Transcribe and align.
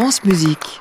France 0.00 0.22
Musique. 0.22 0.80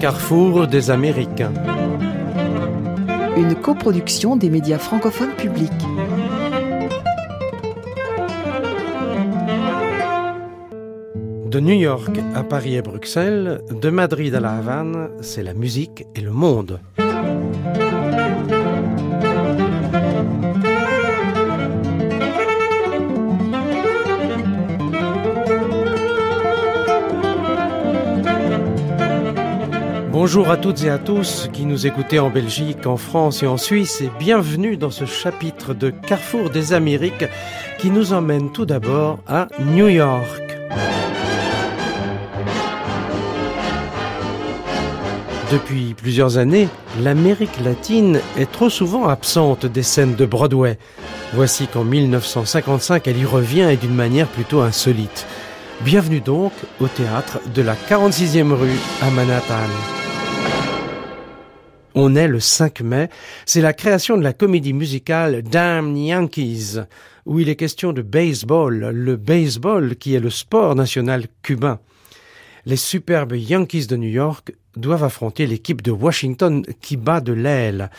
Carrefour 0.00 0.66
des 0.66 0.90
Américains. 0.90 1.52
Une 3.36 3.54
coproduction 3.54 4.34
des 4.34 4.50
médias 4.50 4.78
francophones 4.78 5.36
publics. 5.36 5.70
De 11.48 11.60
New 11.60 11.72
York 11.72 12.20
à 12.34 12.42
Paris 12.42 12.76
et 12.76 12.82
Bruxelles, 12.82 13.62
de 13.70 13.88
Madrid 13.88 14.34
à 14.34 14.40
la 14.40 14.58
Havane, 14.58 15.08
c'est 15.22 15.42
la 15.42 15.54
musique 15.54 16.04
et 16.14 16.20
le 16.20 16.30
monde. 16.30 16.78
Bonjour 30.12 30.50
à 30.50 30.58
toutes 30.58 30.84
et 30.84 30.90
à 30.90 30.98
tous 30.98 31.48
qui 31.54 31.64
nous 31.64 31.86
écoutez 31.86 32.18
en 32.18 32.28
Belgique, 32.28 32.86
en 32.86 32.98
France 32.98 33.42
et 33.42 33.46
en 33.46 33.56
Suisse 33.56 34.02
et 34.02 34.10
bienvenue 34.18 34.76
dans 34.76 34.90
ce 34.90 35.06
chapitre 35.06 35.72
de 35.72 35.88
Carrefour 35.88 36.50
des 36.50 36.74
Amériques 36.74 37.24
qui 37.78 37.90
nous 37.90 38.12
emmène 38.12 38.52
tout 38.52 38.66
d'abord 38.66 39.20
à 39.26 39.48
New 39.60 39.88
York. 39.88 40.37
Depuis 45.50 45.94
plusieurs 45.94 46.36
années, 46.36 46.68
l'Amérique 47.00 47.58
latine 47.64 48.20
est 48.36 48.52
trop 48.52 48.68
souvent 48.68 49.08
absente 49.08 49.64
des 49.64 49.82
scènes 49.82 50.14
de 50.14 50.26
Broadway. 50.26 50.78
Voici 51.32 51.66
qu'en 51.68 51.84
1955, 51.84 53.08
elle 53.08 53.16
y 53.16 53.24
revient 53.24 53.70
et 53.72 53.78
d'une 53.78 53.94
manière 53.94 54.28
plutôt 54.28 54.60
insolite. 54.60 55.26
Bienvenue 55.80 56.20
donc 56.20 56.52
au 56.80 56.86
théâtre 56.86 57.40
de 57.54 57.62
la 57.62 57.74
46e 57.74 58.52
rue 58.52 58.78
à 59.00 59.10
Manhattan. 59.10 59.54
On 61.94 62.14
est 62.14 62.28
le 62.28 62.40
5 62.40 62.82
mai, 62.82 63.08
c'est 63.46 63.62
la 63.62 63.72
création 63.72 64.18
de 64.18 64.22
la 64.22 64.34
comédie 64.34 64.74
musicale 64.74 65.40
Damn 65.42 65.96
Yankees, 65.96 66.76
où 67.24 67.40
il 67.40 67.48
est 67.48 67.56
question 67.56 67.94
de 67.94 68.02
baseball, 68.02 68.90
le 68.92 69.16
baseball 69.16 69.96
qui 69.96 70.14
est 70.14 70.20
le 70.20 70.30
sport 70.30 70.74
national 70.74 71.24
cubain. 71.40 71.80
Les 72.66 72.76
superbes 72.76 73.34
Yankees 73.34 73.86
de 73.86 73.96
New 73.96 74.10
York 74.10 74.52
doivent 74.76 75.04
affronter 75.04 75.46
l'équipe 75.46 75.82
de 75.82 75.90
Washington 75.90 76.64
qui 76.80 76.96
bat 76.96 77.20
de 77.20 77.32
l'aile. 77.32 77.90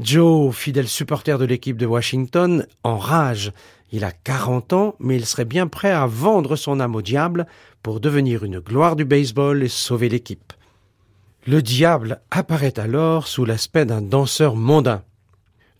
Joe, 0.00 0.54
fidèle 0.54 0.88
supporter 0.88 1.38
de 1.38 1.44
l'équipe 1.44 1.76
de 1.76 1.86
Washington, 1.86 2.66
enrage. 2.84 3.52
Il 3.90 4.04
a 4.04 4.12
40 4.12 4.72
ans, 4.72 4.94
mais 4.98 5.16
il 5.16 5.26
serait 5.26 5.44
bien 5.44 5.66
prêt 5.66 5.90
à 5.90 6.06
vendre 6.06 6.56
son 6.56 6.78
âme 6.78 6.94
au 6.94 7.02
diable 7.02 7.46
pour 7.82 8.00
devenir 8.00 8.44
une 8.44 8.60
gloire 8.60 8.96
du 8.96 9.04
baseball 9.04 9.62
et 9.62 9.68
sauver 9.68 10.08
l'équipe. 10.08 10.52
Le 11.46 11.62
diable 11.62 12.20
apparaît 12.30 12.78
alors 12.78 13.26
sous 13.26 13.44
l'aspect 13.44 13.86
d'un 13.86 14.02
danseur 14.02 14.54
mondain. 14.54 15.02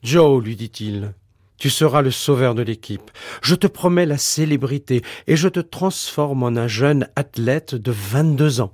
Joe, 0.01 0.43
lui 0.43 0.55
dit-il, 0.55 1.13
tu 1.57 1.69
seras 1.69 2.01
le 2.01 2.09
sauveur 2.09 2.55
de 2.55 2.61
l'équipe. 2.61 3.11
Je 3.43 3.53
te 3.53 3.67
promets 3.67 4.05
la 4.05 4.17
célébrité 4.17 5.03
et 5.27 5.35
je 5.35 5.47
te 5.47 5.59
transforme 5.59 6.43
en 6.43 6.55
un 6.55 6.67
jeune 6.67 7.07
athlète 7.15 7.75
de 7.75 7.91
22 7.91 8.61
ans. 8.61 8.73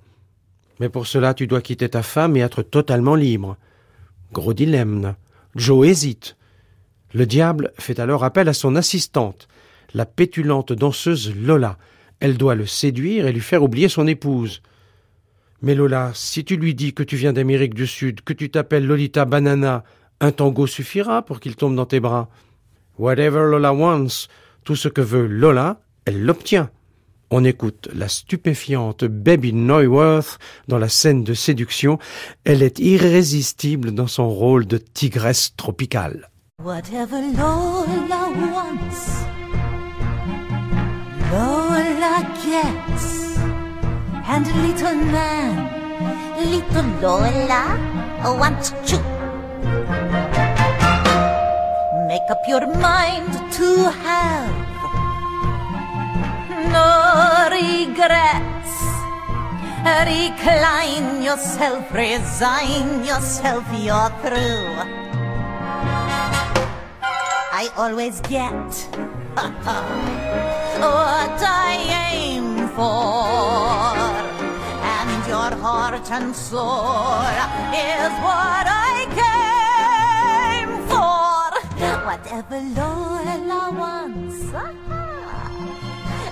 Mais 0.80 0.90
pour 0.90 1.08
cela, 1.08 1.34
tu 1.34 1.48
dois 1.48 1.62
quitter 1.62 1.90
ta 1.90 2.04
femme 2.04 2.36
et 2.36 2.42
être 2.42 2.62
totalement 2.62 3.16
libre. 3.16 3.58
Gros 4.34 4.54
dilemme. 4.54 5.16
Joe 5.56 5.88
hésite. 5.88 6.36
Le 7.14 7.26
diable 7.26 7.72
fait 7.80 8.00
alors 8.00 8.26
appel 8.26 8.50
à 8.50 8.54
son 8.54 8.76
assistante, 8.76 9.48
la 9.94 10.06
pétulante 10.06 10.74
danseuse 10.74 11.34
Lola. 11.34 11.78
Elle 12.20 12.38
doit 12.38 12.56
le 12.56 12.66
séduire 12.66 13.28
et 13.28 13.32
lui 13.32 13.42
faire 13.42 13.64
oublier 13.64 13.88
son 13.88 14.06
épouse. 14.06 14.62
Mais 15.62 15.76
Lola, 15.76 16.12
si 16.14 16.44
tu 16.44 16.58
lui 16.58 16.76
dis 16.76 16.94
que 16.94 17.04
tu 17.04 17.16
viens 17.16 17.32
d'Amérique 17.32 17.74
du 17.74 17.88
Sud, 17.88 18.22
que 18.22 18.34
tu 18.34 18.50
t'appelles 18.50 18.86
Lolita 18.86 19.24
Banana, 19.24 19.86
un 20.20 20.32
tango 20.32 20.68
suffira 20.68 21.24
pour 21.24 21.40
qu'il 21.40 21.56
tombe 21.56 21.76
dans 21.76 21.86
tes 21.86 22.02
bras. 22.02 22.30
Whatever 23.00 23.46
Lola 23.50 23.74
wants, 23.74 24.28
tout 24.64 24.76
ce 24.76 24.90
que 24.90 25.02
veut 25.02 25.28
Lola, 25.28 25.80
elle 26.06 26.22
l'obtient. 26.22 26.70
On 27.32 27.44
écoute 27.44 27.90
la 27.94 28.08
stupéfiante 28.08 29.04
Baby 29.06 29.52
Neuwirth 29.54 30.38
dans 30.68 30.78
la 30.78 30.90
scène 30.90 31.24
de 31.24 31.34
séduction. 31.34 31.98
Elle 32.44 32.62
est 32.62 32.80
irrésistible 32.80 33.92
dans 33.92 34.08
son 34.08 34.30
rôle 34.30 34.68
de 34.68 34.78
tigresse 34.78 35.56
tropicale. 35.58 36.30
Whatever 36.64 37.22
Lola 37.36 38.30
wants, 38.54 39.26
Lola 41.32 42.22
gets. 42.44 43.26
And 44.28 44.46
little 44.64 44.96
man, 45.12 45.70
little 46.50 46.86
Lola, 47.02 47.78
wants 48.40 48.74
you. 48.92 49.00
Make 52.08 52.30
up 52.30 52.42
your 52.48 52.66
mind 52.78 53.34
to 53.54 53.92
have 53.92 54.75
no 56.76 57.48
regrets. 57.60 58.74
Recline 60.12 61.10
yourself, 61.28 61.84
resign 61.94 62.88
yourself, 63.10 63.64
you're 63.86 64.14
through. 64.24 64.70
I 67.62 67.64
always 67.78 68.16
get 68.22 68.72
what 70.84 71.40
I 71.68 71.74
aim 72.12 72.48
for, 72.78 73.96
and 74.96 75.20
your 75.34 75.52
heart 75.64 76.08
and 76.18 76.36
soul 76.36 77.22
is 77.94 78.14
what 78.28 78.66
I 78.92 78.98
came 79.22 80.74
for. 80.90 81.16
Whatever 82.10 82.60
Lola 82.78 83.64
wants, 83.82 84.40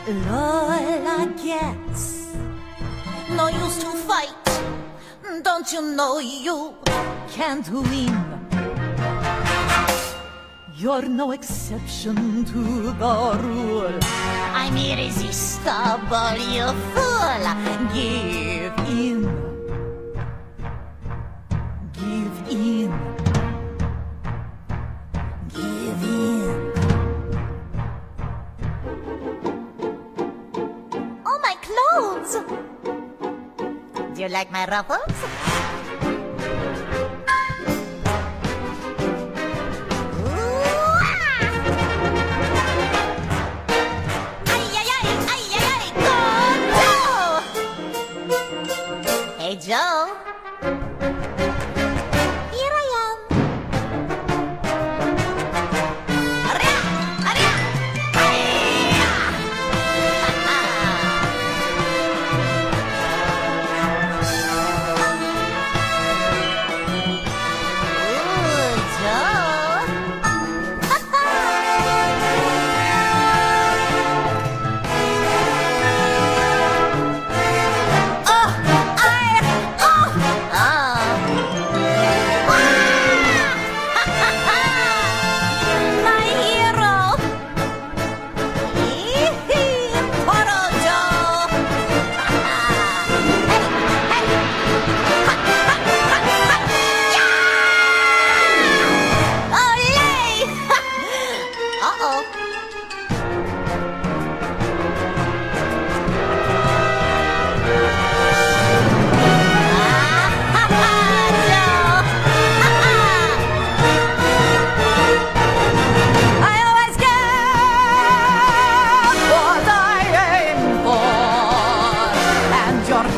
Lola 0.06 1.34
gets. 1.42 2.36
No 3.32 3.48
use 3.48 3.78
to 3.80 3.92
fight, 4.06 4.62
don't 5.44 5.72
you 5.72 5.82
know 5.82 6.20
you 6.20 6.76
can't 7.32 7.70
win? 7.70 8.14
You're 10.76 11.04
no 11.04 11.32
exception 11.32 12.44
to 12.44 12.92
the 12.92 13.40
rule. 13.44 14.00
I'm 14.54 14.76
irresistible, 14.76 16.36
you 16.52 16.68
fool. 16.92 17.46
Give 17.94 18.78
in. 18.90 19.53
You 34.24 34.30
like 34.30 34.50
my 34.54 34.66
ruffles? 34.68 35.02
Hey, 49.38 49.58
Joe! 49.58 50.03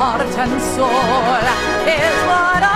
morte 0.06 0.38
and 0.38 0.62
soul 0.62 0.88
is 1.98 2.18
what 2.30 2.64
I 2.64 2.75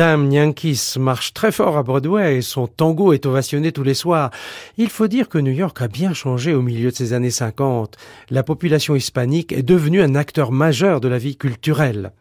Damn 0.00 0.32
Yankees 0.32 0.96
marche 0.98 1.34
très 1.34 1.52
fort 1.52 1.76
à 1.76 1.82
Broadway 1.82 2.38
et 2.38 2.40
son 2.40 2.66
tango 2.66 3.12
est 3.12 3.26
ovationné 3.26 3.70
tous 3.70 3.82
les 3.82 3.92
soirs. 3.92 4.30
Il 4.78 4.88
faut 4.88 5.08
dire 5.08 5.28
que 5.28 5.36
New 5.36 5.52
York 5.52 5.82
a 5.82 5.88
bien 5.88 6.14
changé 6.14 6.54
au 6.54 6.62
milieu 6.62 6.90
de 6.90 6.96
ces 6.96 7.12
années 7.12 7.30
50. 7.30 7.98
La 8.30 8.42
population 8.42 8.96
hispanique 8.96 9.52
est 9.52 9.62
devenue 9.62 10.00
un 10.00 10.14
acteur 10.14 10.52
majeur 10.52 11.02
de 11.02 11.08
la 11.08 11.18
vie 11.18 11.36
culturelle. 11.36 12.12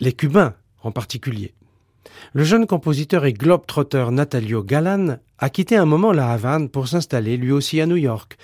Les 0.00 0.14
Cubains 0.14 0.54
en 0.82 0.92
particulier. 0.92 1.52
Le 2.32 2.42
jeune 2.42 2.66
compositeur 2.66 3.26
et 3.26 3.34
globe-trotteur 3.34 4.10
Natalio 4.10 4.62
Galan 4.62 5.18
a 5.38 5.50
quitté 5.50 5.76
un 5.76 5.84
moment 5.84 6.12
la 6.14 6.32
Havane 6.32 6.70
pour 6.70 6.88
s'installer 6.88 7.36
lui 7.36 7.52
aussi 7.52 7.82
à 7.82 7.86
New 7.86 7.96
York. 7.98 8.38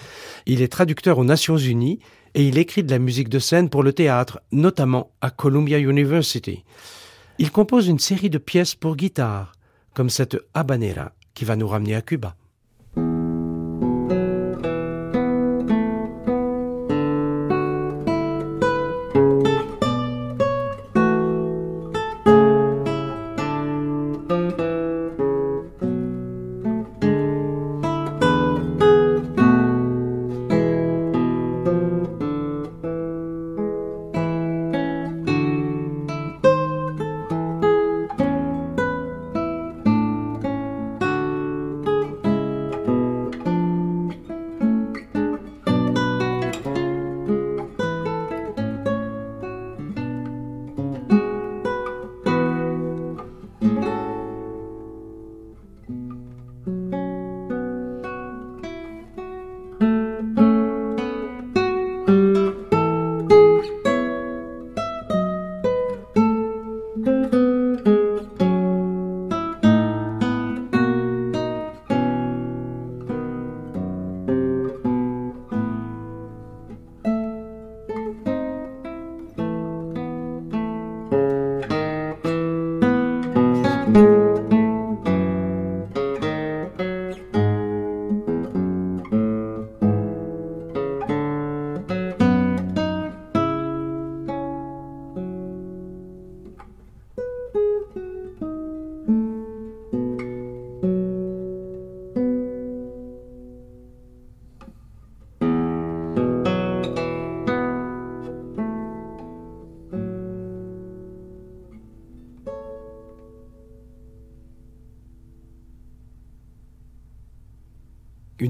Il 0.44 0.60
est 0.60 0.68
traducteur 0.68 1.16
aux 1.16 1.24
Nations 1.24 1.56
Unies 1.56 1.98
et 2.34 2.46
il 2.46 2.58
écrit 2.58 2.82
de 2.82 2.90
la 2.90 2.98
musique 2.98 3.30
de 3.30 3.38
scène 3.38 3.70
pour 3.70 3.82
le 3.82 3.94
théâtre, 3.94 4.42
notamment 4.52 5.12
à 5.22 5.30
Columbia 5.30 5.78
University. 5.78 6.62
Il 7.40 7.50
compose 7.50 7.88
une 7.88 7.98
série 7.98 8.28
de 8.28 8.36
pièces 8.36 8.74
pour 8.74 8.96
guitare, 8.96 9.52
comme 9.94 10.10
cette 10.10 10.36
habanera 10.52 11.14
qui 11.32 11.46
va 11.46 11.56
nous 11.56 11.68
ramener 11.68 11.94
à 11.94 12.02
Cuba. 12.02 12.36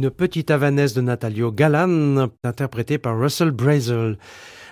Une 0.01 0.09
petite 0.09 0.51
havanaise 0.51 0.95
de 0.95 1.03
Natalio 1.03 1.53
Galan, 1.53 2.31
interprétée 2.43 2.97
par 2.97 3.21
Russell 3.21 3.51
Brazel. 3.51 4.17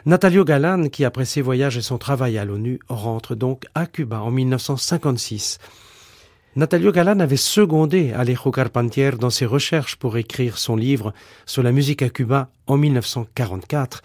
Natalio 0.06 0.42
Galan, 0.42 0.88
qui 0.88 1.04
après 1.04 1.26
ses 1.26 1.42
voyages 1.42 1.76
et 1.76 1.82
son 1.82 1.98
travail 1.98 2.38
à 2.38 2.46
l'ONU, 2.46 2.78
rentre 2.88 3.34
donc 3.34 3.66
à 3.74 3.84
Cuba 3.84 4.22
en 4.22 4.30
1956. 4.30 5.58
Natalio 6.56 6.92
Galan 6.92 7.20
avait 7.20 7.36
secondé 7.36 8.14
Alejo 8.14 8.50
Carpentier 8.50 9.10
dans 9.20 9.28
ses 9.28 9.44
recherches 9.44 9.96
pour 9.96 10.16
écrire 10.16 10.56
son 10.56 10.76
livre 10.76 11.12
sur 11.44 11.62
la 11.62 11.72
musique 11.72 12.00
à 12.00 12.08
Cuba 12.08 12.48
en 12.66 12.78
1944. 12.78 14.00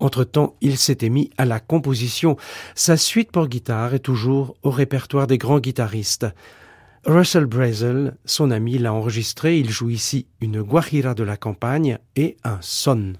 Entre-temps, 0.00 0.56
il 0.60 0.76
s'était 0.76 1.08
mis 1.08 1.30
à 1.38 1.44
la 1.44 1.60
composition. 1.60 2.36
Sa 2.74 2.96
suite 2.96 3.30
pour 3.30 3.46
guitare 3.46 3.94
est 3.94 4.00
toujours 4.00 4.56
au 4.64 4.72
répertoire 4.72 5.28
des 5.28 5.38
grands 5.38 5.60
guitaristes. 5.60 6.26
Russell 7.06 7.44
Brazel, 7.44 8.16
son 8.24 8.50
ami, 8.50 8.78
l'a 8.78 8.94
enregistré. 8.94 9.58
Il 9.58 9.70
joue 9.70 9.90
ici 9.90 10.26
une 10.40 10.62
guajira 10.62 11.14
de 11.14 11.22
la 11.22 11.36
campagne 11.36 11.98
et 12.16 12.36
un 12.44 12.58
son. 12.62 13.14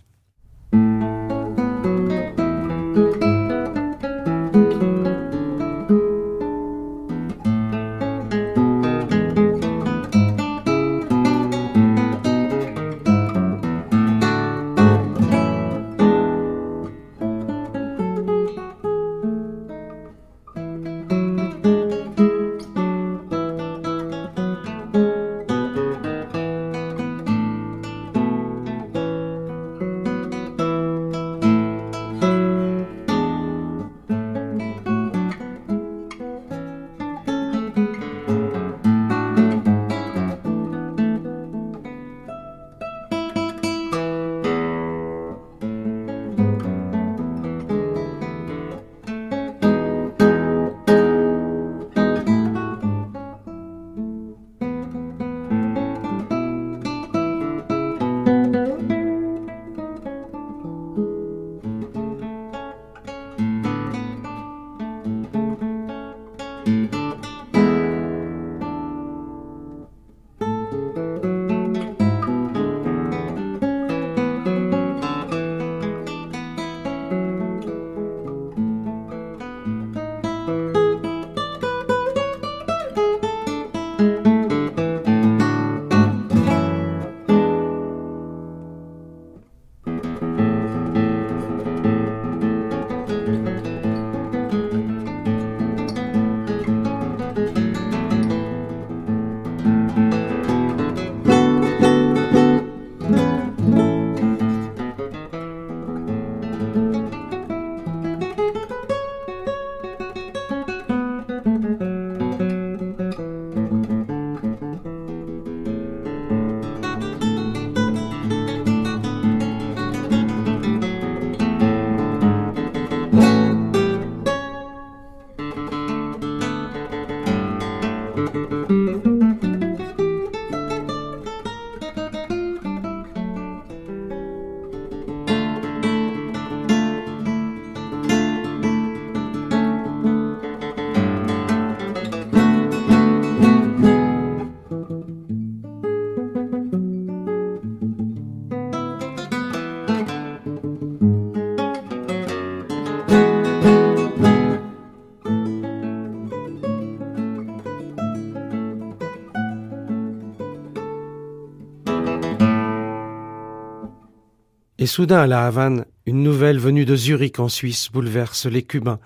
Et 164.84 164.86
soudain, 164.86 165.20
à 165.20 165.26
la 165.26 165.46
Havane, 165.46 165.86
une 166.04 166.22
nouvelle 166.22 166.58
venue 166.58 166.84
de 166.84 166.94
Zurich 166.94 167.40
en 167.40 167.48
Suisse 167.48 167.88
bouleverse 167.90 168.44
les 168.44 168.62
Cubains. 168.62 168.98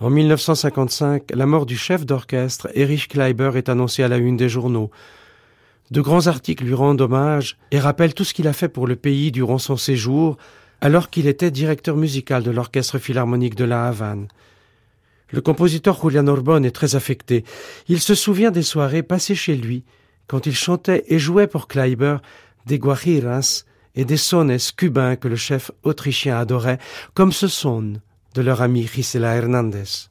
En 0.00 0.10
1955, 0.10 1.30
la 1.32 1.46
mort 1.46 1.64
du 1.64 1.78
chef 1.78 2.04
d'orchestre, 2.04 2.68
Erich 2.74 3.08
Kleiber, 3.08 3.52
est 3.54 3.70
annoncée 3.70 4.02
à 4.02 4.08
la 4.08 4.18
une 4.18 4.36
des 4.36 4.50
journaux. 4.50 4.90
De 5.90 6.02
grands 6.02 6.26
articles 6.26 6.62
lui 6.62 6.74
rendent 6.74 7.00
hommage 7.00 7.56
et 7.70 7.80
rappellent 7.80 8.12
tout 8.12 8.24
ce 8.24 8.34
qu'il 8.34 8.46
a 8.48 8.52
fait 8.52 8.68
pour 8.68 8.86
le 8.86 8.96
pays 8.96 9.32
durant 9.32 9.56
son 9.56 9.78
séjour, 9.78 10.36
alors 10.82 11.08
qu'il 11.08 11.26
était 11.26 11.50
directeur 11.50 11.96
musical 11.96 12.42
de 12.42 12.50
l'Orchestre 12.50 12.98
philharmonique 12.98 13.54
de 13.54 13.64
la 13.64 13.86
Havane. 13.86 14.28
Le 15.30 15.40
compositeur 15.40 15.98
Julian 16.02 16.26
Orbon 16.26 16.64
est 16.64 16.76
très 16.76 16.96
affecté. 16.96 17.44
Il 17.88 18.00
se 18.00 18.14
souvient 18.14 18.50
des 18.50 18.60
soirées 18.60 19.02
passées 19.02 19.34
chez 19.34 19.56
lui, 19.56 19.84
quand 20.26 20.44
il 20.44 20.54
chantait 20.54 21.04
et 21.06 21.18
jouait 21.18 21.46
pour 21.46 21.66
Kleiber 21.66 22.18
des 22.66 22.78
guajiras 22.78 23.64
et 23.98 24.04
des 24.04 24.16
sones 24.16 24.56
cubains 24.76 25.16
que 25.16 25.28
le 25.28 25.36
chef 25.36 25.72
autrichien 25.82 26.38
adorait, 26.38 26.78
comme 27.14 27.32
ce 27.32 27.48
son 27.48 27.94
de 28.34 28.42
leur 28.42 28.62
ami 28.62 28.86
Gisela 28.86 29.34
Hernandez. 29.34 30.08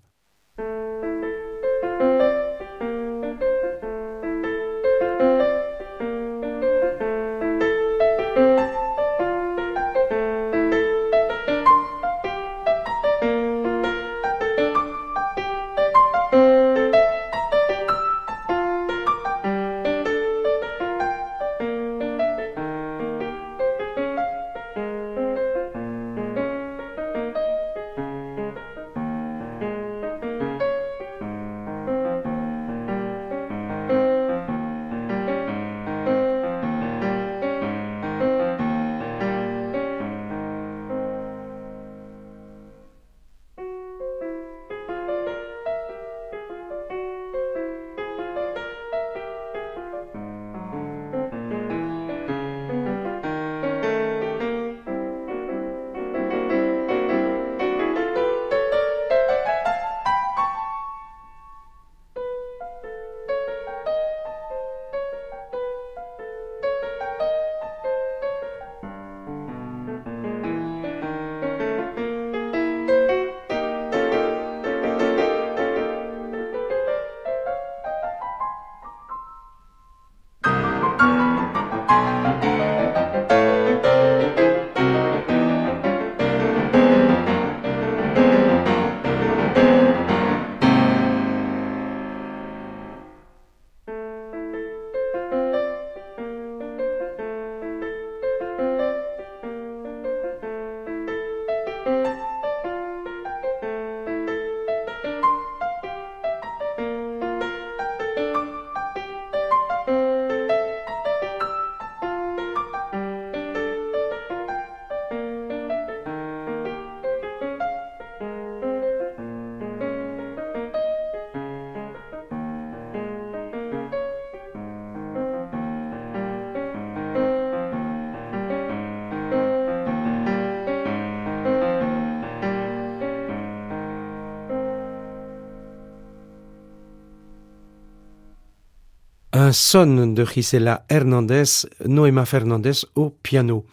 Un 139.37 139.51
son 139.51 140.07
de 140.07 140.25
Gisela 140.25 140.83
Hernandez, 140.89 141.67
Noema 141.85 142.25
Fernandez 142.25 142.85
au 142.95 143.11
piano. 143.11 143.65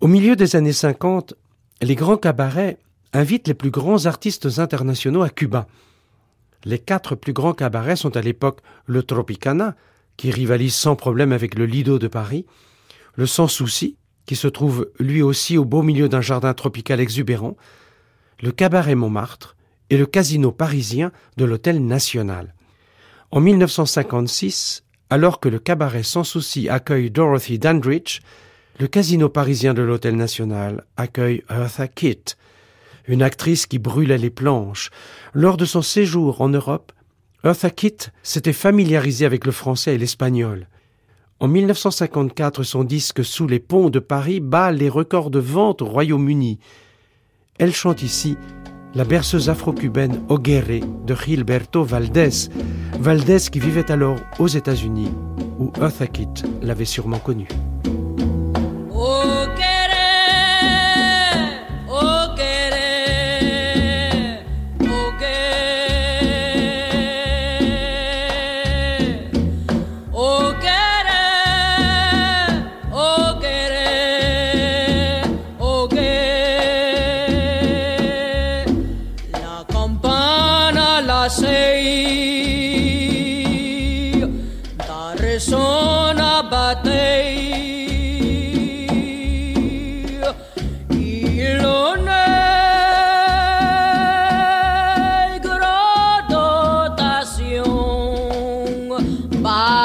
Au 0.00 0.08
milieu 0.08 0.34
des 0.34 0.56
années 0.56 0.72
50, 0.72 1.34
les 1.82 1.94
grands 1.94 2.16
cabarets 2.16 2.78
invitent 3.12 3.48
les 3.48 3.54
plus 3.54 3.70
grands 3.70 4.06
artistes 4.06 4.48
internationaux 4.58 5.22
à 5.22 5.28
Cuba. 5.28 5.66
Les 6.64 6.78
quatre 6.78 7.16
plus 7.16 7.34
grands 7.34 7.52
cabarets 7.52 7.96
sont 7.96 8.16
à 8.16 8.22
l'époque 8.22 8.60
le 8.86 9.02
Tropicana, 9.02 9.76
qui 10.16 10.30
rivalise 10.30 10.74
sans 10.74 10.96
problème 10.96 11.32
avec 11.32 11.54
le 11.54 11.66
Lido 11.66 11.98
de 11.98 12.08
Paris, 12.08 12.46
le 13.16 13.26
Sans 13.26 13.48
Souci, 13.48 13.96
qui 14.24 14.36
se 14.36 14.48
trouve 14.48 14.90
lui 14.98 15.20
aussi 15.20 15.58
au 15.58 15.66
beau 15.66 15.82
milieu 15.82 16.08
d'un 16.08 16.22
jardin 16.22 16.54
tropical 16.54 16.98
exubérant, 16.98 17.56
le 18.40 18.52
Cabaret 18.52 18.94
Montmartre 18.94 19.54
et 19.90 19.98
le 19.98 20.06
Casino 20.06 20.50
parisien 20.50 21.12
de 21.36 21.44
l'Hôtel 21.44 21.84
National. 21.84 22.54
En 23.34 23.40
1956, 23.40 24.84
alors 25.08 25.40
que 25.40 25.48
le 25.48 25.58
cabaret 25.58 26.02
Sans 26.02 26.22
Souci 26.22 26.68
accueille 26.68 27.10
Dorothy 27.10 27.58
Dandridge, 27.58 28.20
le 28.78 28.86
casino 28.88 29.30
parisien 29.30 29.72
de 29.72 29.80
l'Hôtel 29.80 30.16
National 30.16 30.84
accueille 30.98 31.42
Eartha 31.48 31.88
Kitt, 31.88 32.36
une 33.08 33.22
actrice 33.22 33.64
qui 33.64 33.78
brûlait 33.78 34.18
les 34.18 34.28
planches. 34.28 34.90
Lors 35.32 35.56
de 35.56 35.64
son 35.64 35.80
séjour 35.80 36.42
en 36.42 36.50
Europe, 36.50 36.92
Eartha 37.42 37.70
Kitt 37.70 38.12
s'était 38.22 38.52
familiarisée 38.52 39.24
avec 39.24 39.46
le 39.46 39.52
français 39.52 39.94
et 39.94 39.98
l'espagnol. 39.98 40.68
En 41.40 41.48
1954, 41.48 42.62
son 42.64 42.84
disque 42.84 43.24
Sous 43.24 43.46
les 43.46 43.60
ponts 43.60 43.88
de 43.88 43.98
Paris 43.98 44.40
bat 44.40 44.72
les 44.72 44.90
records 44.90 45.30
de 45.30 45.38
vente 45.38 45.80
au 45.80 45.86
Royaume-Uni. 45.86 46.58
Elle 47.58 47.72
chante 47.72 48.02
ici 48.02 48.36
la 48.94 49.04
berceuse 49.04 49.48
afro-cubaine 49.48 50.20
Oguerre 50.28 50.80
de 51.06 51.14
Gilberto 51.14 51.84
Valdés, 51.84 52.48
Valdés 52.98 53.50
qui 53.50 53.60
vivait 53.60 53.90
alors 53.90 54.18
aux 54.38 54.48
États-Unis, 54.48 55.10
où 55.58 55.72
Eartha 55.80 56.06
Kitt 56.06 56.44
l'avait 56.62 56.84
sûrement 56.84 57.18
connu. 57.18 57.48
Va 99.42 99.81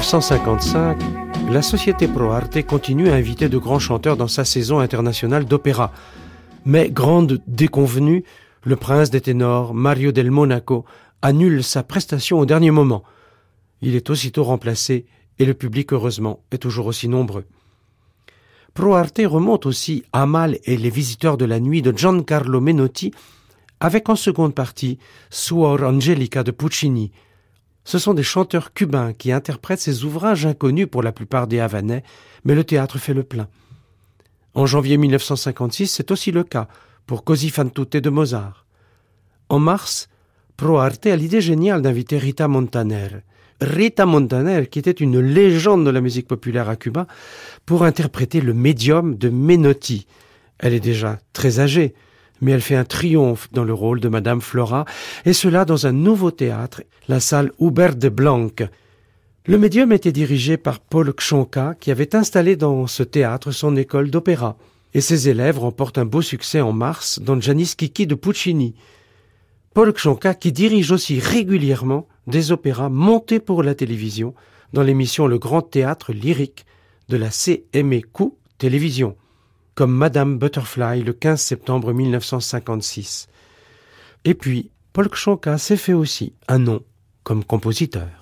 1955, 0.00 0.98
la 1.50 1.60
société 1.60 2.08
ProArte 2.08 2.62
continue 2.62 3.10
à 3.10 3.16
inviter 3.16 3.50
de 3.50 3.58
grands 3.58 3.78
chanteurs 3.78 4.16
dans 4.16 4.28
sa 4.28 4.46
saison 4.46 4.78
internationale 4.78 5.44
d'opéra. 5.44 5.92
Mais 6.64 6.88
grande 6.88 7.42
déconvenue, 7.46 8.24
le 8.64 8.76
prince 8.76 9.10
des 9.10 9.20
ténors, 9.20 9.74
Mario 9.74 10.10
del 10.10 10.30
Monaco, 10.30 10.86
annule 11.20 11.62
sa 11.62 11.82
prestation 11.82 12.38
au 12.38 12.46
dernier 12.46 12.70
moment. 12.70 13.02
Il 13.82 13.94
est 13.94 14.08
aussitôt 14.08 14.42
remplacé 14.42 15.04
et 15.38 15.44
le 15.44 15.52
public, 15.52 15.92
heureusement, 15.92 16.40
est 16.50 16.56
toujours 16.56 16.86
aussi 16.86 17.06
nombreux. 17.06 17.44
ProArte 18.72 19.20
remonte 19.22 19.66
aussi 19.66 20.04
Amal 20.14 20.58
et 20.64 20.78
les 20.78 20.90
visiteurs 20.90 21.36
de 21.36 21.44
la 21.44 21.60
nuit 21.60 21.82
de 21.82 21.92
Giancarlo 21.94 22.62
Menotti, 22.62 23.12
avec 23.80 24.08
en 24.08 24.16
seconde 24.16 24.54
partie 24.54 24.98
Suor 25.28 25.82
Angelica 25.82 26.42
de 26.42 26.52
Puccini, 26.52 27.12
ce 27.90 27.98
sont 27.98 28.14
des 28.14 28.22
chanteurs 28.22 28.72
cubains 28.72 29.12
qui 29.12 29.32
interprètent 29.32 29.80
ces 29.80 30.04
ouvrages 30.04 30.46
inconnus 30.46 30.86
pour 30.88 31.02
la 31.02 31.10
plupart 31.10 31.48
des 31.48 31.58
Havanais, 31.58 32.04
mais 32.44 32.54
le 32.54 32.62
théâtre 32.62 32.98
fait 32.98 33.14
le 33.14 33.24
plein. 33.24 33.48
En 34.54 34.64
janvier 34.64 34.96
1956, 34.96 35.88
c'est 35.88 36.12
aussi 36.12 36.30
le 36.30 36.44
cas 36.44 36.68
pour 37.04 37.24
Così 37.24 37.50
fan 37.50 37.68
tutte 37.68 37.96
de 37.96 38.08
Mozart. 38.08 38.64
En 39.48 39.58
mars, 39.58 40.08
ProArte 40.56 41.06
a 41.06 41.16
l'idée 41.16 41.40
géniale 41.40 41.82
d'inviter 41.82 42.16
Rita 42.16 42.46
Montaner. 42.46 43.08
Rita 43.60 44.06
Montaner, 44.06 44.68
qui 44.70 44.78
était 44.78 44.92
une 44.92 45.18
légende 45.18 45.84
de 45.84 45.90
la 45.90 46.00
musique 46.00 46.28
populaire 46.28 46.68
à 46.68 46.76
Cuba, 46.76 47.08
pour 47.66 47.82
interpréter 47.82 48.40
le 48.40 48.54
médium 48.54 49.16
de 49.16 49.30
Menotti. 49.30 50.06
Elle 50.60 50.74
est 50.74 50.80
déjà 50.80 51.18
très 51.32 51.58
âgée, 51.58 51.94
mais 52.40 52.52
elle 52.52 52.60
fait 52.60 52.76
un 52.76 52.84
triomphe 52.84 53.48
dans 53.52 53.64
le 53.64 53.74
rôle 53.74 54.00
de 54.00 54.08
Madame 54.08 54.40
Flora, 54.40 54.84
et 55.24 55.32
cela 55.32 55.64
dans 55.64 55.86
un 55.86 55.92
nouveau 55.92 56.30
théâtre, 56.30 56.82
la 57.08 57.20
salle 57.20 57.52
Hubert 57.60 57.96
de 57.96 58.08
Blanc. 58.08 58.48
Le 59.46 59.58
médium 59.58 59.92
était 59.92 60.12
dirigé 60.12 60.56
par 60.56 60.80
Paul 60.80 61.12
Kshonka, 61.12 61.74
qui 61.80 61.90
avait 61.90 62.14
installé 62.14 62.56
dans 62.56 62.86
ce 62.86 63.02
théâtre 63.02 63.50
son 63.50 63.76
école 63.76 64.10
d'opéra, 64.10 64.56
et 64.94 65.00
ses 65.00 65.28
élèves 65.28 65.58
remportent 65.58 65.98
un 65.98 66.04
beau 66.04 66.22
succès 66.22 66.60
en 66.60 66.72
mars 66.72 67.20
dans 67.20 67.40
Janis 67.40 67.74
Kiki 67.76 68.06
de 68.06 68.14
Puccini. 68.14 68.74
Paul 69.72 69.92
Kshonka 69.92 70.34
qui 70.34 70.52
dirige 70.52 70.90
aussi 70.90 71.20
régulièrement 71.20 72.08
des 72.26 72.52
opéras 72.52 72.88
montés 72.88 73.40
pour 73.40 73.62
la 73.62 73.74
télévision 73.74 74.34
dans 74.72 74.82
l'émission 74.82 75.26
Le 75.26 75.38
Grand 75.38 75.62
Théâtre 75.62 76.12
Lyrique 76.12 76.66
de 77.08 77.16
la 77.16 77.28
CMEQ 77.30 78.32
Télévision 78.58 79.16
comme 79.80 79.96
Madame 79.96 80.36
Butterfly 80.36 81.02
le 81.02 81.14
15 81.14 81.40
septembre 81.40 81.94
1956. 81.94 83.28
Et 84.26 84.34
puis, 84.34 84.70
Paul 84.92 85.08
Kshonka 85.08 85.56
s'est 85.56 85.78
fait 85.78 85.94
aussi 85.94 86.34
un 86.48 86.58
nom 86.58 86.82
comme 87.22 87.42
compositeur. 87.44 88.19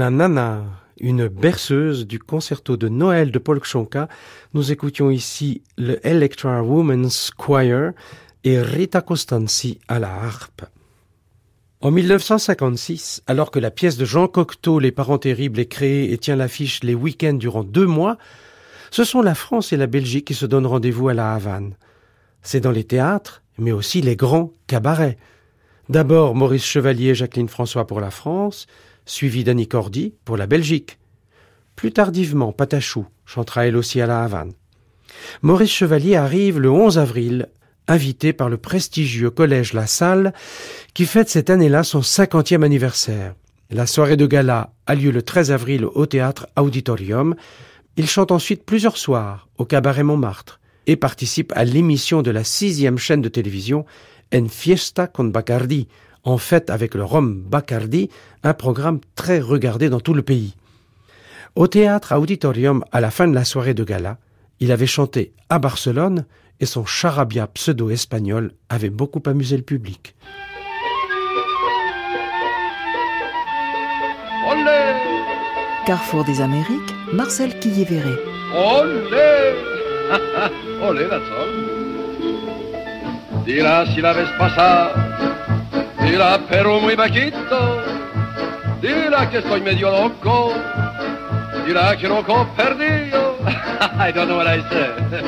La 0.00 0.08
Nana, 0.08 0.64
une 0.98 1.28
berceuse 1.28 2.06
du 2.06 2.18
concerto 2.18 2.78
de 2.78 2.88
Noël 2.88 3.30
de 3.30 3.38
Paul. 3.38 3.60
Nous 4.54 4.72
écoutions 4.72 5.10
ici 5.10 5.60
le 5.76 6.00
Electra 6.06 6.62
Women's 6.62 7.30
Choir 7.36 7.92
et 8.42 8.62
Rita 8.62 9.02
Costanzi 9.02 9.78
à 9.88 9.98
la 9.98 10.10
harpe. 10.10 10.62
En 11.82 11.90
1956, 11.90 13.24
alors 13.26 13.50
que 13.50 13.58
la 13.58 13.70
pièce 13.70 13.98
de 13.98 14.06
Jean 14.06 14.26
Cocteau 14.26 14.78
Les 14.78 14.90
parents 14.90 15.18
terribles 15.18 15.60
est 15.60 15.66
créée 15.66 16.14
et 16.14 16.16
tient 16.16 16.36
l'affiche 16.36 16.82
les 16.82 16.94
week-ends 16.94 17.34
durant 17.34 17.62
deux 17.62 17.86
mois, 17.86 18.16
ce 18.90 19.04
sont 19.04 19.20
la 19.20 19.34
France 19.34 19.74
et 19.74 19.76
la 19.76 19.86
Belgique 19.86 20.28
qui 20.28 20.34
se 20.34 20.46
donnent 20.46 20.64
rendez-vous 20.64 21.10
à 21.10 21.14
la 21.14 21.34
Havane. 21.34 21.74
C'est 22.40 22.60
dans 22.60 22.70
les 22.70 22.84
théâtres, 22.84 23.42
mais 23.58 23.72
aussi 23.72 24.00
les 24.00 24.16
grands 24.16 24.50
cabarets. 24.66 25.18
D'abord 25.90 26.34
Maurice 26.34 26.64
Chevalier 26.64 27.08
et 27.08 27.14
Jacqueline 27.14 27.50
François 27.50 27.86
pour 27.86 28.00
la 28.00 28.10
France, 28.10 28.66
suivi 29.10 29.44
d'Annie 29.44 29.68
Cordy 29.68 30.14
pour 30.24 30.36
la 30.36 30.46
Belgique. 30.46 30.98
Plus 31.76 31.92
tardivement, 31.92 32.52
Patachou 32.52 33.06
chantera 33.26 33.66
elle 33.66 33.76
aussi 33.76 34.00
à 34.00 34.06
la 34.06 34.22
Havane. 34.22 34.52
Maurice 35.42 35.72
Chevalier 35.72 36.16
arrive 36.16 36.60
le 36.60 36.70
11 36.70 36.98
avril, 36.98 37.48
invité 37.88 38.32
par 38.32 38.48
le 38.48 38.56
prestigieux 38.56 39.30
collège 39.30 39.72
La 39.72 39.86
Salle, 39.86 40.32
qui 40.94 41.06
fête 41.06 41.28
cette 41.28 41.50
année-là 41.50 41.82
son 41.82 42.02
cinquantième 42.02 42.62
anniversaire. 42.62 43.34
La 43.70 43.86
soirée 43.86 44.16
de 44.16 44.26
gala 44.26 44.72
a 44.86 44.94
lieu 44.94 45.10
le 45.10 45.22
13 45.22 45.50
avril 45.50 45.84
au 45.84 46.06
théâtre 46.06 46.48
Auditorium. 46.56 47.34
Il 47.96 48.08
chante 48.08 48.30
ensuite 48.30 48.64
plusieurs 48.64 48.96
soirs 48.96 49.48
au 49.58 49.64
cabaret 49.64 50.04
Montmartre 50.04 50.60
et 50.86 50.96
participe 50.96 51.52
à 51.56 51.64
l'émission 51.64 52.22
de 52.22 52.30
la 52.30 52.44
sixième 52.44 52.98
chaîne 52.98 53.22
de 53.22 53.28
télévision 53.28 53.84
En 54.34 54.48
Fiesta 54.48 55.08
con 55.08 55.24
Bacardi, 55.24 55.88
en 56.24 56.38
fête 56.38 56.70
avec 56.70 56.94
le 56.94 57.04
rhum 57.04 57.40
Bacardi, 57.42 58.10
un 58.42 58.54
programme 58.54 59.00
très 59.14 59.40
regardé 59.40 59.88
dans 59.88 60.00
tout 60.00 60.14
le 60.14 60.22
pays. 60.22 60.54
Au 61.56 61.66
théâtre 61.66 62.16
Auditorium, 62.16 62.84
à 62.92 63.00
la 63.00 63.10
fin 63.10 63.26
de 63.26 63.34
la 63.34 63.44
soirée 63.44 63.74
de 63.74 63.84
gala, 63.84 64.18
il 64.60 64.72
avait 64.72 64.86
chanté 64.86 65.32
à 65.48 65.58
Barcelone 65.58 66.24
et 66.60 66.66
son 66.66 66.84
charabia 66.84 67.46
pseudo-espagnol 67.46 68.52
avait 68.68 68.90
beaucoup 68.90 69.22
amusé 69.26 69.56
le 69.56 69.62
public. 69.62 70.14
Olé, 74.50 74.94
Carrefour 75.86 76.24
des 76.24 76.40
Amériques, 76.40 76.94
Marcel 77.12 77.58
Quillévéré. 77.58 78.14
olé, 78.54 79.54
olé, 80.82 81.08
that's 81.08 81.22
all. 81.30 81.48
Dirá 83.46 83.86
si 83.94 84.00
la 84.00 84.12
ves 84.12 84.28
pasar, 84.38 84.94
dirá 86.02 86.38
pero 86.48 86.80
muy 86.80 86.94
bajito, 86.94 87.82
dirá 88.80 89.28
que 89.28 89.38
estoy 89.38 89.60
medio 89.60 89.90
loco, 89.90 90.52
dirá 91.66 91.96
que 91.96 92.08
loco 92.08 92.46
perdido. 92.56 93.36
I 93.98 94.12
don't 94.12 94.28
know 94.28 94.36
what 94.36 94.46
I 94.46 94.60
said. 94.68 95.24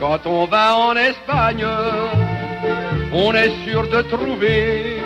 Quand 0.00 0.26
on 0.26 0.46
va 0.46 0.76
en 0.76 0.96
Espagne, 0.96 1.64
on 3.12 3.32
est 3.34 3.52
sûr 3.64 3.88
de 3.88 4.02
trouver 4.02 5.02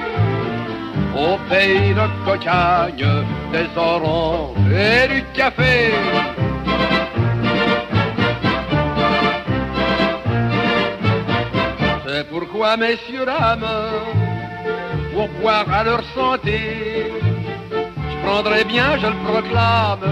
au 1.14 1.36
pays 1.48 1.94
de 1.94 2.24
cocagne 2.24 3.06
des 3.52 3.68
oranges 3.76 4.56
et 4.72 5.08
du 5.08 5.24
café. 5.34 5.92
C'est 12.06 12.28
pourquoi, 12.28 12.76
messieurs, 12.76 13.26
dames, 13.26 13.66
pour 15.18 15.28
boire 15.40 15.66
à 15.72 15.82
leur 15.82 16.02
santé, 16.14 17.10
je 17.72 18.16
prendrai 18.24 18.62
bien, 18.62 18.96
je 19.02 19.08
le 19.08 19.18
proclame, 19.26 20.06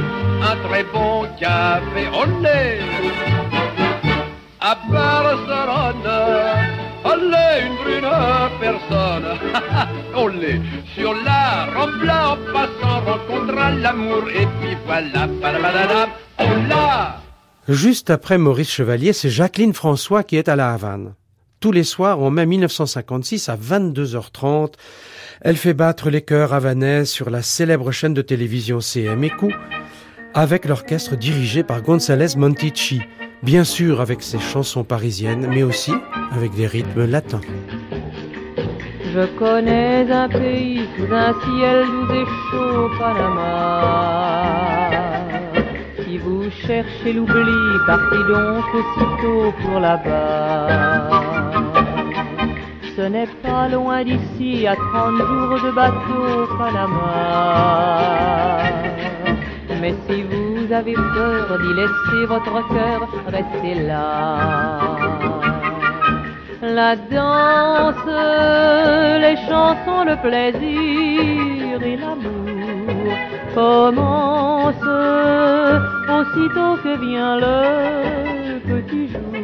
un 0.50 0.56
très 0.66 0.82
bon 0.82 1.28
café. 1.38 2.02
Olé! 2.22 2.80
À 4.60 4.76
Barcelone, 4.90 6.10
olé, 7.04 7.48
une 7.66 7.76
brune 7.82 8.12
personne. 8.64 9.28
olé, 10.24 10.60
sur 10.96 11.14
la 11.14 11.66
Rambla, 11.72 12.32
en 12.32 12.38
passant, 12.52 12.98
rencontra 13.08 13.70
l'amour, 13.70 14.24
et 14.28 14.48
puis 14.58 14.76
voilà, 14.86 15.28
padabadada, 15.40 16.08
olá! 16.40 17.20
Juste 17.68 18.10
après 18.10 18.38
Maurice 18.38 18.72
Chevalier, 18.72 19.12
c'est 19.12 19.30
Jacqueline 19.30 19.72
François 19.72 20.24
qui 20.24 20.36
est 20.36 20.48
à 20.48 20.56
la 20.56 20.72
Havane. 20.72 21.14
Tous 21.58 21.72
les 21.72 21.84
soirs, 21.84 22.20
en 22.20 22.30
mai 22.30 22.44
1956, 22.44 23.48
à 23.48 23.56
22h30, 23.56 24.74
elle 25.40 25.56
fait 25.56 25.72
battre 25.72 26.10
les 26.10 26.20
chœurs 26.20 26.52
havanais 26.52 27.06
sur 27.06 27.30
la 27.30 27.40
célèbre 27.40 27.92
chaîne 27.92 28.12
de 28.12 28.22
télévision 28.22 28.80
CMEQ 28.80 29.54
avec 30.34 30.66
l'orchestre 30.66 31.16
dirigé 31.16 31.62
par 31.62 31.80
González 31.80 32.36
Montici, 32.36 33.00
bien 33.42 33.64
sûr 33.64 34.02
avec 34.02 34.22
ses 34.22 34.38
chansons 34.38 34.84
parisiennes, 34.84 35.46
mais 35.48 35.62
aussi 35.62 35.92
avec 36.30 36.54
des 36.54 36.66
rythmes 36.66 37.06
latins. 37.06 37.40
Je 39.14 39.24
connais 39.38 40.12
un 40.12 40.28
pays 40.28 40.86
sous 40.98 41.10
un 41.10 41.32
ciel 41.40 41.86
doux 41.86 42.12
et 42.12 42.26
chaud, 42.50 42.90
Panama. 42.98 44.42
Si 46.04 46.18
vous 46.18 46.50
cherchez 46.66 47.14
l'oubli, 47.14 47.78
partez 47.86 48.24
donc 48.28 48.64
aussitôt 48.74 49.54
pour 49.62 49.80
là-bas. 49.80 51.25
Ce 52.96 53.02
n'est 53.02 53.28
pas 53.42 53.68
loin 53.68 54.04
d'ici, 54.04 54.66
à 54.66 54.74
30 54.74 55.18
jours 55.18 55.60
de 55.66 55.70
bateau, 55.70 56.46
Panama. 56.56 57.12
Mais 59.82 59.94
si 60.08 60.22
vous 60.22 60.72
avez 60.72 60.94
peur 60.94 61.58
d'y 61.60 61.74
laisser 61.74 62.24
votre 62.26 62.66
cœur, 62.68 63.06
restez 63.26 63.74
là. 63.82 64.96
La 66.62 66.96
danse, 66.96 68.06
les 69.24 69.36
chansons, 69.46 70.04
le 70.06 70.16
plaisir 70.26 71.82
et 71.82 71.96
l'amour 71.98 73.12
commencent 73.54 74.74
aussitôt 76.18 76.76
que 76.82 76.92
vient 76.98 77.36
le 77.36 78.58
petit 78.60 79.08
jour. 79.12 79.35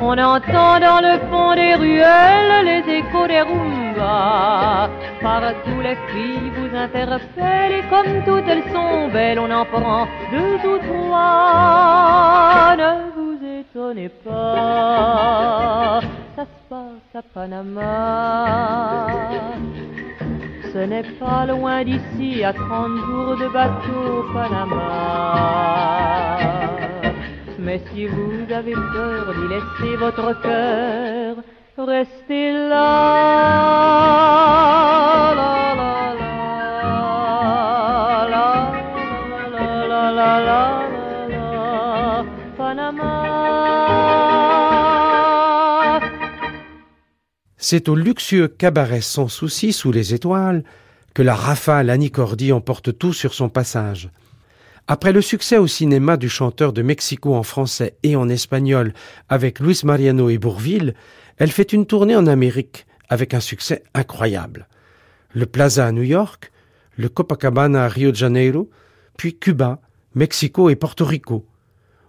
On 0.00 0.16
entend 0.16 0.78
dans 0.80 1.00
le 1.00 1.18
fond 1.28 1.54
des 1.54 1.74
ruelles 1.74 2.64
les 2.64 2.82
échos 2.98 3.26
des 3.26 3.40
rumbas. 3.40 4.88
Partout 5.20 5.80
les 5.82 5.96
filles 6.08 6.52
vous 6.56 6.76
interpellent 6.76 7.72
et 7.80 7.84
comme 7.90 8.24
toutes 8.24 8.48
elles 8.48 8.70
sont 8.72 9.08
belles, 9.08 9.38
on 9.38 9.50
en 9.50 9.64
prend 9.64 10.06
deux 10.30 10.58
ou 10.68 10.78
trois. 10.78 12.76
Ne 12.76 12.90
vous 13.16 13.36
étonnez 13.60 14.10
pas, 14.24 16.00
ça 16.36 16.44
se 16.44 16.58
passe 16.68 17.14
à 17.14 17.22
Panama. 17.34 19.06
Ce 20.72 20.78
n'est 20.78 21.10
pas 21.18 21.46
loin 21.46 21.82
d'ici, 21.82 22.44
à 22.44 22.52
30 22.52 22.96
jours 23.06 23.36
de 23.36 23.48
bateau, 23.48 24.24
Panama. 24.32 25.78
Mais 27.58 27.80
si 27.92 28.06
vous 28.06 28.52
avez 28.52 28.72
peur 28.72 29.34
d'y 29.34 29.48
laisser 29.48 29.96
votre 29.96 30.40
cœur, 30.42 31.36
restez 31.76 32.52
là. 32.52 34.28
C'est 47.70 47.90
au 47.90 47.96
luxueux 47.96 48.48
cabaret 48.48 49.02
sans 49.02 49.28
souci 49.28 49.74
sous 49.74 49.92
les 49.92 50.14
étoiles 50.14 50.64
que 51.12 51.22
la 51.22 51.34
rafale 51.34 51.90
Annie 51.90 52.10
emporte 52.52 52.96
tout 52.96 53.12
sur 53.12 53.34
son 53.34 53.50
passage. 53.50 54.08
Après 54.90 55.12
le 55.12 55.20
succès 55.20 55.58
au 55.58 55.66
cinéma 55.66 56.16
du 56.16 56.30
chanteur 56.30 56.72
de 56.72 56.80
Mexico 56.80 57.34
en 57.34 57.42
français 57.42 57.98
et 58.04 58.16
en 58.16 58.30
espagnol 58.30 58.94
avec 59.28 59.60
Luis 59.60 59.82
Mariano 59.84 60.30
et 60.30 60.38
Bourville, 60.38 60.94
elle 61.36 61.50
fait 61.50 61.74
une 61.74 61.84
tournée 61.84 62.16
en 62.16 62.26
Amérique 62.26 62.86
avec 63.10 63.34
un 63.34 63.40
succès 63.40 63.84
incroyable. 63.92 64.66
Le 65.34 65.44
Plaza 65.44 65.84
à 65.84 65.92
New 65.92 66.04
York, 66.04 66.50
le 66.96 67.10
Copacabana 67.10 67.84
à 67.84 67.88
Rio 67.88 68.12
de 68.12 68.16
Janeiro, 68.16 68.70
puis 69.18 69.36
Cuba, 69.38 69.82
Mexico 70.14 70.70
et 70.70 70.76
Porto 70.76 71.04
Rico. 71.04 71.44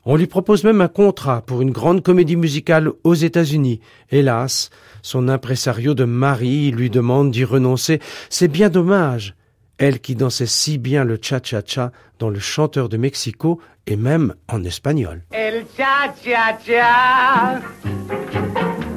On 0.06 0.16
lui 0.16 0.28
propose 0.28 0.64
même 0.64 0.80
un 0.80 0.88
contrat 0.88 1.42
pour 1.42 1.62
une 1.62 1.72
grande 1.72 2.02
comédie 2.02 2.38
musicale 2.38 2.94
aux 3.04 3.14
États-Unis. 3.14 3.82
Hélas, 4.10 4.70
son 5.02 5.28
impresario 5.28 5.96
de 5.96 6.06
mari 6.06 6.72
lui 6.72 6.90
demande 6.90 7.32
d'y 7.32 7.44
renoncer. 7.44 8.00
C'est 8.30 8.48
bien 8.48 8.70
dommage. 8.70 9.36
Elle 9.80 10.02
qui 10.02 10.16
dansait 10.16 10.46
si 10.46 10.78
bien 10.78 11.06
le 11.06 11.18
cha-cha-cha 11.22 11.94
dans 12.20 12.30
le 12.30 12.40
chanteur 12.40 12.90
de 12.90 12.98
Mexico 12.98 13.62
et 13.88 13.96
même 13.96 14.36
en 14.50 14.66
espagnol. 14.66 15.24
El 15.32 15.66
cha-cha-cha 15.78 17.62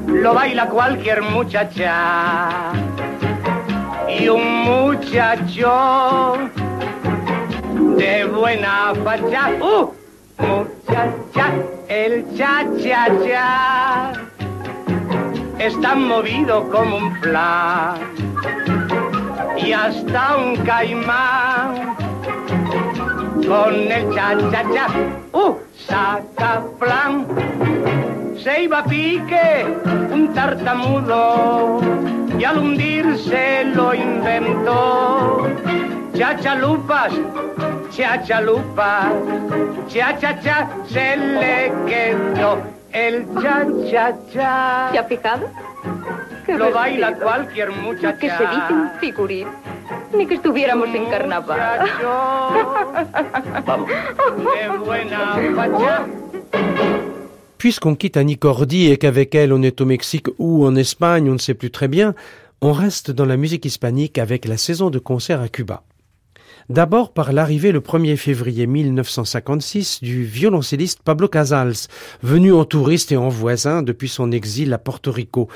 lo 0.09 0.35
baila 0.35 0.67
cualquier 0.67 1.23
muchacha. 1.23 2.73
Y 4.09 4.29
un 4.29 4.65
muchacho 4.65 5.71
de 7.97 8.25
buena 8.25 8.93
facha. 9.05 9.51
¡Uh! 9.61 9.93
Muchacha, 10.39 11.53
el 11.89 12.25
cha-cha-cha 12.37 14.13
está 15.61 15.95
movido 15.95 16.69
como 16.71 16.97
un 16.97 17.21
plan 17.21 18.01
y 19.57 19.73
hasta 19.73 20.37
un 20.37 20.57
caimán 20.57 21.97
con 23.47 23.75
el 23.75 24.15
cha-cha-cha. 24.15 24.87
¡Uh! 25.33 25.57
Saca 25.87 26.63
plan. 26.79 27.27
Se 28.43 28.63
iba 28.63 28.79
a 28.79 28.85
pique 28.85 29.67
un 30.13 30.33
tartamudo 30.35 31.81
y 32.39 32.45
al 32.45 32.59
hundirse 32.59 33.65
lo 33.75 33.95
inventó. 33.95 35.49
Chachalupas, 36.15 37.13
chachalupas, 37.91 39.13
cha-cha-cha 39.89 40.69
se 40.89 41.17
le 41.17 41.73
quedó 41.87 42.82
el 42.93 43.27
cha-cha-cha. 43.41 44.89
¿Se 44.93 44.99
ha 44.99 45.05
fijado? 45.05 45.49
Qué 46.47 46.55
Lo 46.57 46.73
baila 46.73 47.09
vestido. 47.11 47.27
cualquier 47.29 47.71
muchacha. 47.73 48.19
Que 48.19 48.31
se 48.31 48.43
dice 48.47 48.73
un 48.73 48.91
figurín. 49.01 49.49
Ni 50.17 50.27
que 50.27 50.35
estuviéramos 50.35 50.89
en 50.95 51.07
carnaval. 51.07 51.89
Vamos. 53.67 53.89
De 53.89 54.79
buena 54.85 55.37
facha. 55.57 56.07
Puisqu'on 57.59 57.95
quitte 57.95 58.17
Annie 58.17 58.39
Cordy 58.39 58.91
et 58.91 58.99
qu'avec 58.99 59.35
elle 59.37 59.53
on 59.53 59.63
est 59.63 59.81
au 59.81 59.87
Mexique 59.87 60.27
ou 60.39 60.67
en 60.67 60.75
Espagne, 60.75 61.31
on 61.31 61.35
ne 61.35 61.39
sait 61.39 61.55
plus 61.55 61.71
très 61.71 61.87
bien, 61.89 62.15
on 62.61 62.73
reste 62.73 63.11
dans 63.13 63.25
la 63.25 63.37
musique 63.37 63.65
hispanique 63.65 64.19
avec 64.19 64.47
la 64.47 64.57
saison 64.57 64.91
de 64.91 64.99
concert 64.99 65.41
à 65.41 65.49
Cuba. 65.49 65.83
D'abord 66.73 67.13
par 67.13 67.35
l'arrivée 67.35 67.71
le 67.71 67.81
1er 67.81 68.17
février 68.17 68.67
1956 68.67 70.03
du 70.03 70.25
violoncelliste 70.25 71.01
Pablo 71.05 71.29
Casals, 71.29 71.75
venu 72.23 72.55
en 72.55 72.65
touriste 72.65 73.13
et 73.13 73.19
en 73.19 73.29
voisin 73.29 73.83
depuis 73.83 74.09
son 74.09 74.33
exil 74.33 74.73
à 74.73 74.79
Porto 74.79 75.13
Rico. 75.13 75.49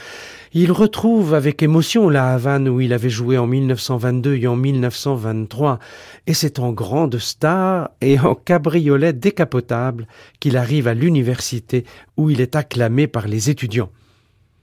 Il 0.53 0.73
retrouve 0.73 1.33
avec 1.33 1.63
émotion 1.63 2.11
la 2.11 2.35
Havane 2.35 2.69
où 2.69 2.83
il 2.83 2.93
avait 2.93 3.09
joué 3.09 3.39
en 3.39 3.47
1922 3.47 4.35
et 4.37 4.47
en 4.47 4.57
1923, 4.57 5.79
et 6.27 6.35
c'est 6.35 6.59
en 6.59 6.73
grande 6.73 7.17
star 7.17 7.93
et 8.03 8.21
en 8.21 8.35
cabriolet 8.35 9.15
décapotable 9.15 10.09
qu'il 10.39 10.59
arrive 10.59 10.87
à 10.87 10.93
l'université 10.93 11.87
où 12.19 12.29
il 12.29 12.43
est 12.43 12.57
acclamé 12.57 13.07
par 13.07 13.27
les 13.27 13.49
étudiants. 13.49 13.89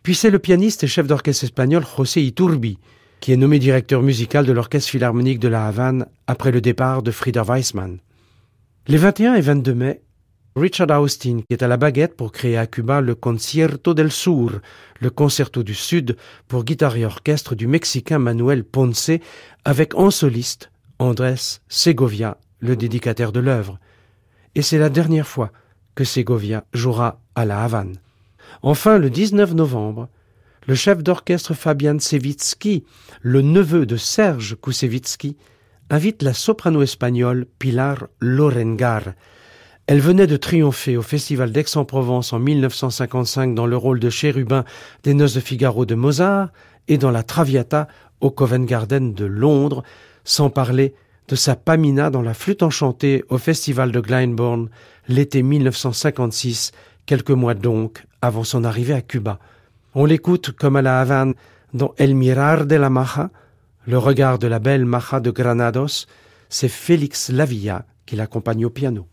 Puis 0.04 0.14
c'est 0.14 0.30
le 0.30 0.38
pianiste 0.38 0.84
et 0.84 0.88
chef 0.88 1.08
d'orchestre 1.08 1.46
espagnol 1.46 1.84
José 1.98 2.22
Iturbi 2.22 2.78
qui 3.24 3.32
est 3.32 3.38
nommé 3.38 3.58
directeur 3.58 4.02
musical 4.02 4.46
de 4.46 4.52
l'Orchestre 4.52 4.90
Philharmonique 4.90 5.40
de 5.40 5.48
la 5.48 5.66
Havane 5.66 6.08
après 6.28 6.52
le 6.52 6.60
départ 6.60 7.02
de 7.04 7.10
Frieder 7.10 7.44
Weissmann. 7.48 8.00
Les 8.88 8.98
21 8.98 9.36
et 9.36 9.40
22 9.40 9.74
mai, 9.74 10.02
Richard 10.58 10.90
Austin, 11.02 11.38
qui 11.38 11.54
est 11.54 11.64
à 11.64 11.70
la 11.70 11.78
baguette 11.78 12.18
pour 12.18 12.34
créer 12.34 12.58
à 12.58 12.68
Cuba 12.68 13.00
le 13.00 13.16
Concierto 13.16 13.94
del 13.94 14.12
Sur, 14.12 14.60
le 15.00 15.10
concerto 15.10 15.64
du 15.64 15.74
Sud 15.74 16.18
pour 16.50 16.66
guitare 16.66 16.98
et 16.98 17.06
orchestre 17.06 17.56
du 17.56 17.66
Mexicain 17.66 18.20
Manuel 18.20 18.66
Ponce, 18.66 19.12
avec 19.64 19.96
en 19.96 20.12
soliste 20.12 20.70
Andrés 21.00 21.62
Segovia, 21.70 22.36
le 22.60 22.76
dédicataire 22.76 23.32
de 23.32 23.40
l'œuvre. 23.40 23.80
Et 24.56 24.62
c'est 24.62 24.80
la 24.80 24.90
dernière 24.90 25.30
fois 25.30 25.54
que 25.96 26.04
Segovia 26.04 26.66
jouera 26.74 27.22
à 27.36 27.46
la 27.46 27.64
Havane. 27.64 27.96
Enfin, 28.64 28.98
le 28.98 29.10
19 29.10 29.54
novembre, 29.54 30.10
le 30.66 30.76
chef 30.76 31.04
d'orchestre 31.04 31.54
Fabian 31.54 32.00
Sevitsky, 32.00 32.84
le 33.22 33.42
neveu 33.42 33.86
de 33.86 33.98
Serge 33.98 34.56
Koussevitzky, 34.56 35.36
invite 35.90 36.24
la 36.24 36.34
soprano 36.34 36.82
espagnole 36.82 37.46
Pilar 37.60 38.08
Lorengar. 38.20 39.14
Elle 39.86 40.00
venait 40.00 40.28
de 40.28 40.38
triompher 40.38 40.96
au 40.96 41.02
Festival 41.02 41.52
d'Aix-en-Provence 41.52 42.32
en 42.32 42.40
1955 42.40 43.54
dans 43.54 43.66
le 43.66 43.76
rôle 43.76 44.00
de 44.00 44.10
chérubin 44.10 44.64
des 45.04 45.14
Noces 45.14 45.34
de 45.34 45.42
Figaro 45.42 45.86
de 45.86 45.96
Mozart 45.96 46.50
et 46.88 46.98
dans 46.98 47.12
la 47.12 47.24
Traviata 47.24 47.88
au 48.22 48.32
Covent 48.32 48.66
Garden 48.66 49.14
de 49.14 49.26
Londres, 49.26 49.84
sans 50.24 50.50
parler 50.50 50.96
de 51.28 51.36
sa 51.36 51.58
Pamina 51.58 52.10
dans 52.10 52.22
la 52.22 52.34
flûte 52.34 52.64
enchantée 52.64 53.24
au 53.28 53.38
Festival 53.38 53.92
de 53.92 54.00
Glyndebourne 54.00 54.70
l'été 55.10 55.44
1956, 55.44 56.72
quelques 57.06 57.32
mois 57.32 57.54
donc 57.54 58.06
avant 58.22 58.46
son 58.46 58.64
arrivée 58.64 58.94
à 58.94 59.02
Cuba. 59.02 59.40
On 59.96 60.06
l'écoute 60.06 60.52
comme 60.52 60.76
à 60.76 60.82
la 60.82 61.02
Havane 61.02 61.36
dans 61.74 61.94
El 61.98 62.16
Mirar 62.16 62.66
de 62.66 62.76
la 62.76 62.90
Maja, 62.90 63.30
le 63.86 63.98
regard 63.98 64.40
de 64.40 64.48
la 64.48 64.60
belle 64.60 64.86
Maja 64.86 65.20
de 65.20 65.30
Granados, 65.30 66.08
c'est 66.50 66.70
Félix 66.70 67.30
Lavilla 67.30 67.86
qui 68.06 68.16
l'accompagne 68.16 68.66
au 68.66 68.70
piano. 68.70 69.08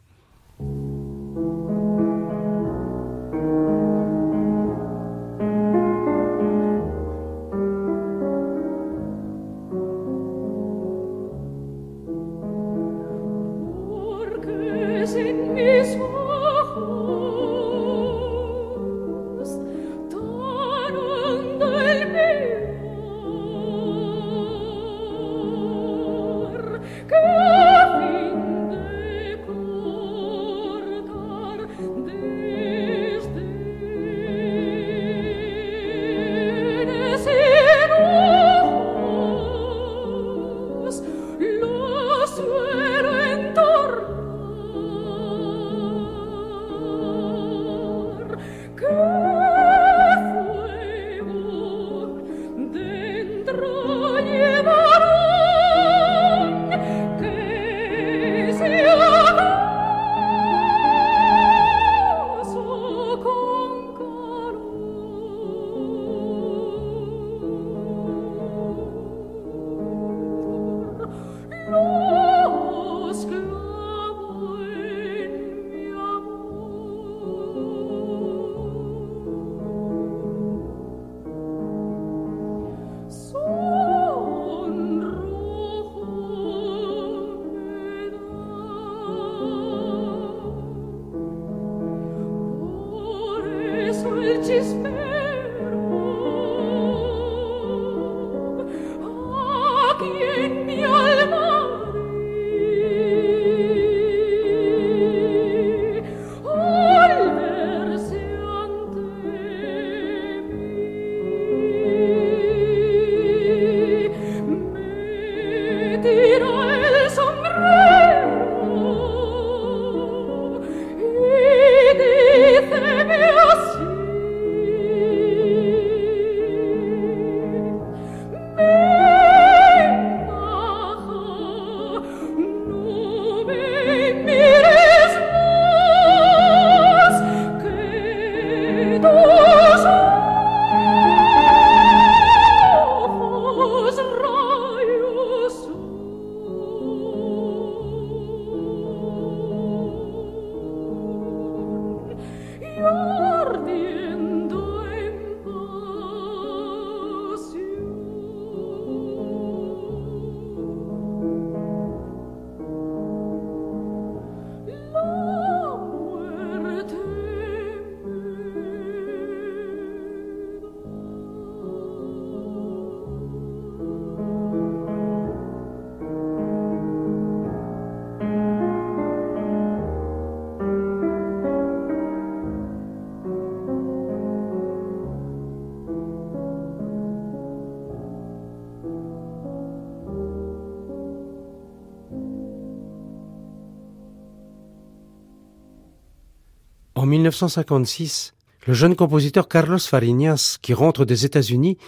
1956, 197.30 198.34
le 198.66 198.74
jeune 198.74 198.96
compositeur 198.96 199.46
Carlos 199.46 199.78
Fariñas, 199.78 200.58
qui 200.60 200.74
rentre 200.74 201.04
des 201.04 201.24
États-Unis, 201.24 201.78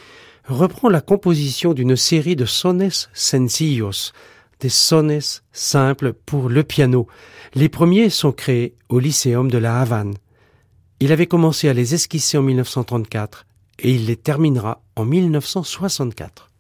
reprend 0.47 0.89
la 0.89 1.01
composition 1.01 1.75
d'une 1.75 1.97
série 1.97 2.37
de 2.37 2.45
sones 2.45 2.89
sencillos, 3.13 4.13
des 4.61 4.69
sones 4.69 5.19
simples 5.53 6.13
pour 6.13 6.49
le 6.49 6.63
piano. 6.63 7.09
Les 7.55 7.69
premiers 7.69 8.09
sont 8.09 8.31
créés 8.31 8.77
au 8.89 9.01
Lycéum 9.01 9.51
de 9.51 9.59
la 9.59 9.81
Havane. 9.81 10.15
Il 11.01 11.11
avait 11.11 11.27
commencé 11.27 11.69
à 11.69 11.73
les 11.73 11.95
esquisser 11.95 12.39
en 12.39 12.43
1934 12.43 13.45
et 13.81 13.91
il 13.91 14.07
les 14.07 14.17
terminera 14.17 14.81
en 14.95 15.05
1964. 15.05 16.52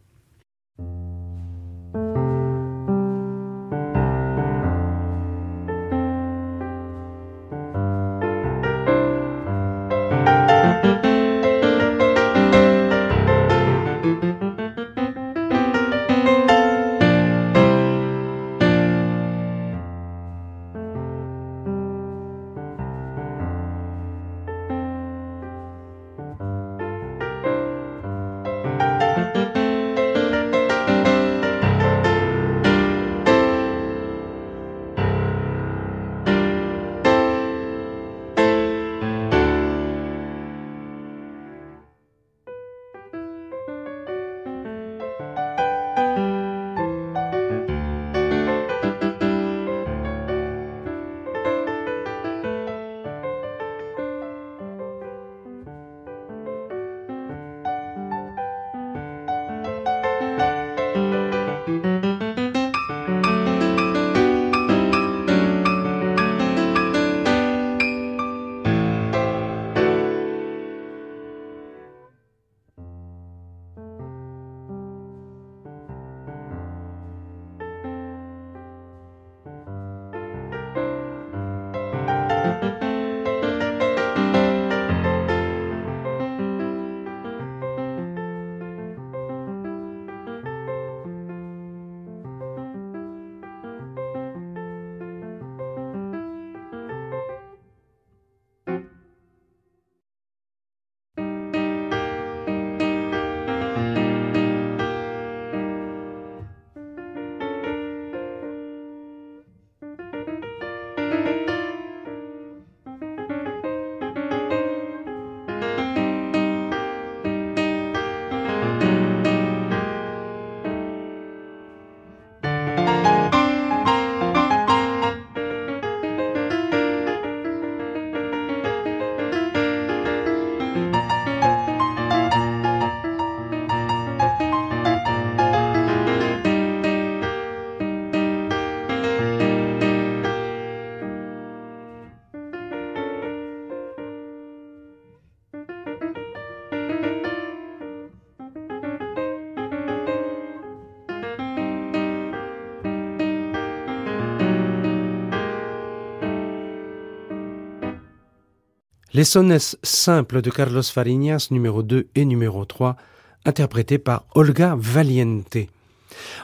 Les 159.14 159.24
sonnets 159.24 159.76
simples 159.82 160.40
de 160.40 160.48
Carlos 160.48 160.82
Fariñas 160.82 161.48
numéro 161.50 161.82
2 161.82 162.08
et 162.14 162.24
numéro 162.24 162.64
3, 162.64 162.96
interprétés 163.44 163.98
par 163.98 164.24
Olga 164.34 164.74
Valiente. 164.78 165.58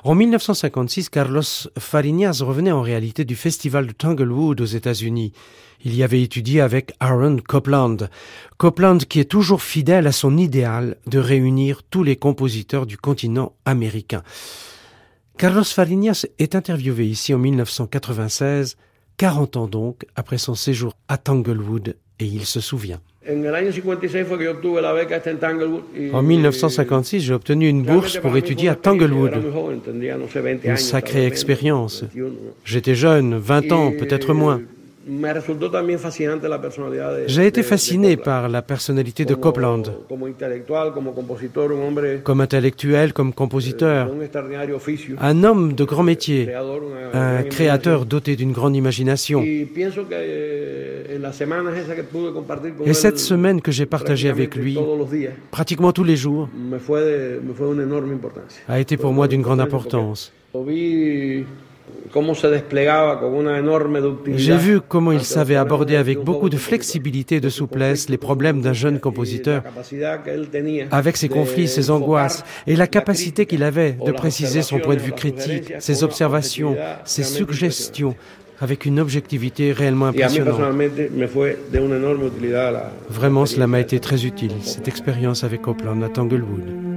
En 0.04 0.14
1956, 0.14 1.08
Carlos 1.08 1.40
Fariñas 1.78 2.40
revenait 2.42 2.70
en 2.70 2.82
réalité 2.82 3.24
du 3.24 3.36
festival 3.36 3.86
de 3.86 3.92
Tanglewood 3.92 4.60
aux 4.60 4.66
États-Unis. 4.66 5.32
Il 5.82 5.94
y 5.94 6.02
avait 6.02 6.20
étudié 6.20 6.60
avec 6.60 6.92
Aaron 7.00 7.38
Copland. 7.38 8.10
Copland 8.58 8.98
qui 8.98 9.20
est 9.20 9.30
toujours 9.30 9.62
fidèle 9.62 10.06
à 10.06 10.12
son 10.12 10.36
idéal 10.36 10.98
de 11.06 11.18
réunir 11.18 11.82
tous 11.84 12.02
les 12.02 12.16
compositeurs 12.16 12.84
du 12.84 12.98
continent 12.98 13.54
américain. 13.64 14.22
Carlos 15.38 15.64
Fariñas 15.64 16.26
est 16.38 16.54
interviewé 16.54 17.06
ici 17.06 17.32
en 17.32 17.38
1996, 17.38 18.76
40 19.16 19.56
ans 19.56 19.68
donc 19.68 20.04
après 20.16 20.36
son 20.36 20.54
séjour 20.54 20.92
à 21.08 21.16
Tanglewood 21.16 21.96
et 22.20 22.24
il 22.24 22.44
se 22.44 22.60
souvient. 22.60 23.00
En 26.12 26.22
1956, 26.22 27.20
j'ai 27.20 27.34
obtenu 27.34 27.68
une 27.68 27.82
bourse 27.82 28.18
pour 28.18 28.36
étudier 28.36 28.70
à 28.70 28.74
Tanglewood. 28.74 29.34
Une 30.64 30.76
sacrée 30.76 31.26
expérience. 31.26 32.04
J'étais 32.64 32.94
jeune, 32.94 33.36
20 33.36 33.72
ans, 33.72 33.92
peut-être 33.92 34.32
moins. 34.32 34.62
J'ai 37.26 37.46
été 37.46 37.62
fasciné 37.62 38.16
par 38.16 38.48
la 38.48 38.62
personnalité 38.62 39.24
de 39.24 39.34
Copland. 39.34 39.82
Comme 42.24 42.40
intellectuel, 42.40 43.12
comme 43.12 43.32
compositeur, 43.32 44.10
un 45.20 45.44
homme 45.44 45.72
de 45.72 45.84
grand 45.84 46.02
métier, 46.02 46.50
un 47.14 47.42
créateur 47.44 48.04
doté 48.04 48.36
d'une 48.36 48.52
grande 48.52 48.76
imagination. 48.76 49.42
Et 49.42 49.66
cette 52.94 53.18
semaine 53.18 53.62
que 53.62 53.72
j'ai 53.72 53.86
partagée 53.86 54.28
avec 54.28 54.54
lui, 54.56 54.78
pratiquement 55.50 55.92
tous 55.92 56.04
les 56.04 56.16
jours, 56.16 56.48
a 58.68 58.80
été 58.80 58.96
pour 58.96 59.12
moi 59.12 59.26
d'une 59.28 59.42
grande 59.42 59.60
importance. 59.60 60.32
J'ai 64.36 64.56
vu 64.56 64.80
comment 64.80 65.12
il 65.12 65.24
savait 65.24 65.56
aborder 65.56 65.96
avec 65.96 66.18
beaucoup 66.18 66.48
de 66.48 66.56
flexibilité 66.56 67.36
et 67.36 67.40
de 67.40 67.48
souplesse 67.48 68.08
les 68.08 68.18
problèmes 68.18 68.60
d'un 68.60 68.72
jeune 68.72 69.00
compositeur, 69.00 69.62
avec 70.90 71.16
ses 71.16 71.28
conflits, 71.28 71.68
ses 71.68 71.90
angoisses, 71.90 72.44
et 72.66 72.76
la 72.76 72.86
capacité 72.86 73.46
qu'il 73.46 73.62
avait 73.62 73.96
de 74.04 74.12
préciser 74.12 74.62
son 74.62 74.78
point 74.78 74.96
de 74.96 75.00
vue 75.00 75.12
critique, 75.12 75.72
ses 75.78 76.04
observations, 76.04 76.76
ses 77.04 77.22
suggestions, 77.22 78.14
avec 78.60 78.86
une 78.86 78.98
objectivité 78.98 79.72
réellement 79.72 80.06
impressionnante. 80.06 80.60
Vraiment, 83.08 83.46
cela 83.46 83.66
m'a 83.66 83.80
été 83.80 84.00
très 84.00 84.26
utile, 84.26 84.52
cette 84.62 84.88
expérience 84.88 85.44
avec 85.44 85.62
Copland 85.62 86.02
à 86.02 86.08
Tanglewood. 86.08 86.87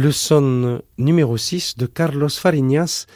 Le 0.00 0.12
son 0.12 0.80
numéro 0.96 1.36
6 1.36 1.76
de 1.76 1.86
Carlos 1.86 2.28
Fariñas, 2.28 3.06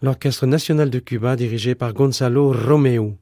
l'Orchestre 0.00 0.46
national 0.46 0.88
de 0.88 0.98
Cuba 0.98 1.36
dirigé 1.36 1.74
par 1.74 1.92
Gonzalo 1.92 2.50
Romeo. 2.50 3.18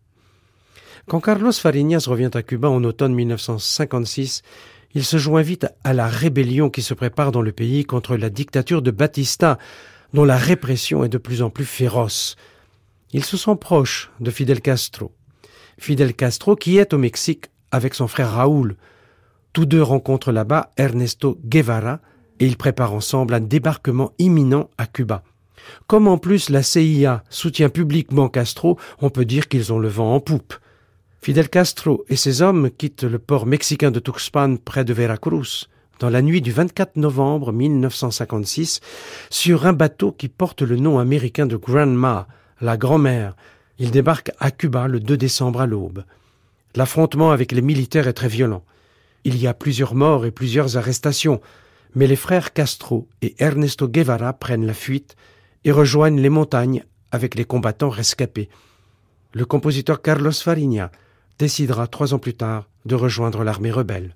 Quand 1.09 1.19
Carlos 1.19 1.51
Fariñas 1.51 2.05
revient 2.07 2.31
à 2.35 2.45
Cuba 2.45 2.69
en 2.69 2.85
automne 2.85 3.13
1956, 3.15 4.43
il 4.95 5.05
se 5.05 5.17
joint 5.19 5.43
vite 5.43 5.67
à 5.83 5.95
la 5.95 6.07
rébellion 6.07 6.71
qui 6.71 6.81
se 6.81 6.95
prépare 6.95 7.33
dans 7.33 7.43
le 7.43 7.51
pays 7.51 7.85
contre 7.85 8.17
la 8.17 8.31
dictature 8.31 8.83
de 8.83 8.93
Batista, 8.93 9.59
dont 10.15 10.25
la 10.25 10.37
répression 10.37 11.03
est 11.03 11.09
de 11.09 11.19
plus 11.19 11.43
en 11.43 11.51
plus 11.51 11.65
féroce. 11.65 12.37
Il 13.13 13.25
se 13.25 13.37
sent 13.37 13.57
proche 13.61 14.13
de 14.21 14.31
Fidel 14.31 14.61
Castro. 14.61 15.11
Fidel 15.77 16.15
Castro 16.15 16.55
qui 16.55 16.79
est 16.79 16.95
au 16.95 16.99
Mexique 16.99 17.47
avec 17.73 17.95
son 17.95 18.07
frère 18.07 18.31
Raoul. 18.31 18.77
Tous 19.53 19.67
deux 19.67 19.83
rencontrent 19.83 20.31
là-bas 20.31 20.71
Ernesto 20.77 21.37
Guevara 21.45 21.99
et 22.41 22.47
ils 22.47 22.57
préparent 22.57 22.95
ensemble 22.95 23.35
un 23.35 23.41
débarquement 23.41 24.13
imminent 24.19 24.71
à 24.79 24.87
Cuba. 24.87 25.23
Comme 25.87 26.09
en 26.09 26.19
plus 26.19 26.51
la 26.51 26.63
CIA 26.63 27.23
soutient 27.31 27.69
publiquement 27.69 28.29
Castro, 28.29 28.79
on 29.01 29.11
peut 29.11 29.25
dire 29.25 29.49
qu'ils 29.49 29.73
ont 29.73 29.79
le 29.79 29.89
vent 29.89 30.15
en 30.15 30.21
poupe. 30.21 30.55
Fidel 31.21 31.49
Castro 31.49 32.05
et 32.09 32.17
ses 32.17 32.43
hommes 32.43 32.71
quittent 32.71 33.05
le 33.05 33.19
port 33.19 33.45
mexicain 33.45 33.91
de 33.91 34.01
Tuxpan 34.01 34.57
près 34.57 34.85
de 34.85 34.93
Veracruz 34.93 35.69
dans 35.99 36.11
la 36.11 36.23
nuit 36.23 36.41
du 36.41 36.53
24 36.53 36.97
novembre 36.97 37.53
1956 37.53 38.81
sur 39.31 39.67
un 39.67 39.73
bateau 39.73 40.13
qui 40.13 40.29
porte 40.29 40.63
le 40.63 40.77
nom 40.77 40.99
américain 40.99 41.47
de 41.47 41.57
Grandma, 41.57 42.29
la 42.61 42.77
grand-mère. 42.77 43.35
Ils 43.79 43.91
débarquent 43.91 44.33
à 44.39 44.51
Cuba 44.51 44.87
le 44.87 45.01
2 45.01 45.17
décembre 45.17 45.61
à 45.61 45.67
l'aube. 45.67 46.05
L'affrontement 46.77 47.33
avec 47.33 47.53
les 47.53 47.63
militaires 47.63 48.09
est 48.09 48.13
très 48.13 48.29
violent. 48.29 48.63
Il 49.25 49.37
y 49.37 49.47
a 49.47 49.55
plusieurs 49.55 49.95
morts 49.95 50.25
et 50.25 50.31
plusieurs 50.31 50.77
arrestations, 50.77 51.41
mais 51.95 52.07
les 52.07 52.17
frères 52.17 52.53
Castro 52.53 53.09
et 53.23 53.35
Ernesto 53.39 53.89
Guevara 53.89 54.33
prennent 54.33 54.67
la 54.67 54.75
fuite 54.75 55.17
et 55.65 55.73
rejoignent 55.73 56.21
les 56.21 56.29
montagnes 56.29 56.85
avec 57.11 57.35
les 57.35 57.45
combattants 57.45 57.91
rescapés. 57.91 58.49
Le 59.33 59.45
compositeur 59.45 60.03
Carlos 60.03 60.33
Fariña 60.33 60.91
décidera 61.39 61.87
trois 61.87 62.15
ans 62.15 62.19
plus 62.19 62.35
tard 62.35 62.69
de 62.85 62.95
rejoindre 62.95 63.45
l'armée 63.45 63.71
rebelle. 63.71 64.15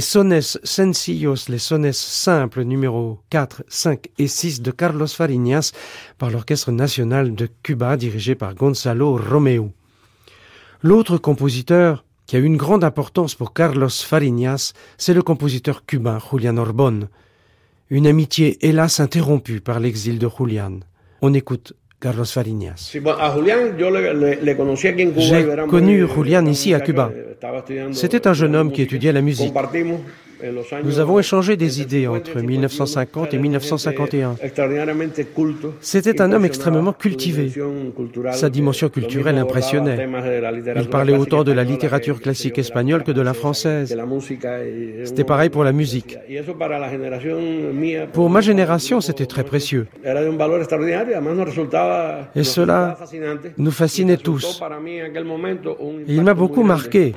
Les 0.00 0.06
sones 0.06 0.40
sencillos, 0.40 1.50
les 1.50 1.58
sones 1.58 1.92
simples 1.92 2.62
numéro 2.62 3.18
4, 3.28 3.64
5 3.68 4.08
et 4.16 4.28
6 4.28 4.62
de 4.62 4.70
Carlos 4.70 5.06
Fariñas 5.06 5.72
par 6.16 6.30
l'Orchestre 6.30 6.72
national 6.72 7.34
de 7.34 7.50
Cuba 7.62 7.98
dirigé 7.98 8.34
par 8.34 8.54
Gonzalo 8.54 9.18
Romeu. 9.18 9.68
L'autre 10.82 11.18
compositeur 11.18 12.06
qui 12.24 12.36
a 12.36 12.38
eu 12.38 12.44
une 12.44 12.56
grande 12.56 12.82
importance 12.82 13.34
pour 13.34 13.52
Carlos 13.52 13.90
Fariñas, 13.90 14.72
c'est 14.96 15.12
le 15.12 15.20
compositeur 15.20 15.84
cubain 15.84 16.18
Julian 16.30 16.56
Orbon. 16.56 17.10
Une 17.90 18.06
amitié 18.06 18.56
hélas 18.66 19.00
interrompue 19.00 19.60
par 19.60 19.80
l'exil 19.80 20.18
de 20.18 20.30
Julian. 20.34 20.80
On 21.20 21.34
écoute 21.34 21.74
Carlos 22.00 22.24
Fariñas. 22.24 22.90
J'ai 22.92 23.02
connu 25.68 26.06
Julian 26.08 26.46
ici 26.46 26.72
à 26.72 26.80
Cuba. 26.80 27.12
C'était 27.92 28.26
un 28.26 28.32
jeune 28.32 28.56
homme 28.56 28.72
qui 28.72 28.82
étudiait 28.82 29.12
la 29.12 29.20
musique. 29.20 29.52
Nous 30.84 30.98
avons 30.98 31.18
échangé 31.18 31.56
des 31.56 31.80
idées 31.80 32.06
entre 32.06 32.40
1950 32.40 33.34
et 33.34 33.38
1951. 33.38 34.36
C'était 35.80 36.20
un 36.20 36.32
homme 36.32 36.44
extrêmement 36.44 36.92
cultivé. 36.92 37.50
Sa 38.32 38.50
dimension 38.50 38.88
culturelle 38.88 39.38
impressionnait. 39.38 40.08
Il 40.76 40.88
parlait 40.88 41.16
autant 41.16 41.44
de 41.44 41.52
la 41.52 41.64
littérature 41.64 42.20
classique 42.20 42.58
espagnole 42.58 43.04
que 43.04 43.12
de 43.12 43.20
la 43.20 43.34
française. 43.34 43.96
C'était 45.04 45.24
pareil 45.24 45.50
pour 45.50 45.64
la 45.64 45.72
musique. 45.72 46.18
Pour 48.12 48.30
ma 48.30 48.40
génération, 48.40 49.00
c'était 49.00 49.26
très 49.26 49.44
précieux. 49.44 49.86
Et 52.34 52.44
cela 52.44 52.96
nous 53.58 53.70
fascinait 53.70 54.16
tous. 54.16 54.62
Il 56.06 56.22
m'a 56.22 56.34
beaucoup 56.34 56.62
marqué. 56.62 57.14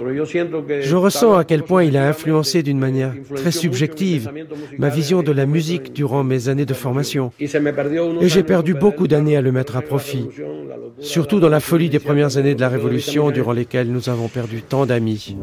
Je 0.81 0.95
ressens 0.95 1.37
à 1.37 1.43
quel 1.43 1.63
point 1.63 1.83
il 1.83 1.97
a 1.97 2.07
influencé 2.07 2.63
d'une 2.63 2.79
manière 2.79 3.12
très 3.35 3.51
subjective 3.51 4.29
ma 4.77 4.89
vision 4.89 5.23
de 5.23 5.31
la 5.31 5.45
musique 5.45 5.93
durant 5.93 6.23
mes 6.23 6.49
années 6.49 6.65
de 6.65 6.73
formation. 6.73 7.31
Et 7.39 8.29
j'ai 8.29 8.43
perdu 8.43 8.73
beaucoup 8.73 9.07
d'années 9.07 9.37
à 9.37 9.41
le 9.41 9.51
mettre 9.51 9.75
à 9.75 9.81
profit, 9.81 10.27
surtout 10.99 11.39
dans 11.39 11.49
la 11.49 11.59
folie 11.59 11.89
des 11.89 11.99
premières 11.99 12.37
années 12.37 12.55
de 12.55 12.61
la 12.61 12.69
Révolution 12.69 13.31
durant 13.31 13.51
lesquelles 13.53 13.87
nous 13.87 14.09
avons 14.09 14.27
perdu 14.27 14.61
tant 14.61 14.85
d'amis. 14.85 15.35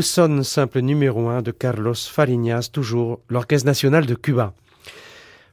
Le 0.00 0.04
son 0.04 0.42
simple 0.44 0.80
numéro 0.80 1.28
1 1.28 1.42
de 1.42 1.50
Carlos 1.50 1.92
Fariñas, 1.94 2.70
toujours 2.72 3.20
l'Orchestre 3.28 3.66
national 3.66 4.06
de 4.06 4.14
Cuba. 4.14 4.54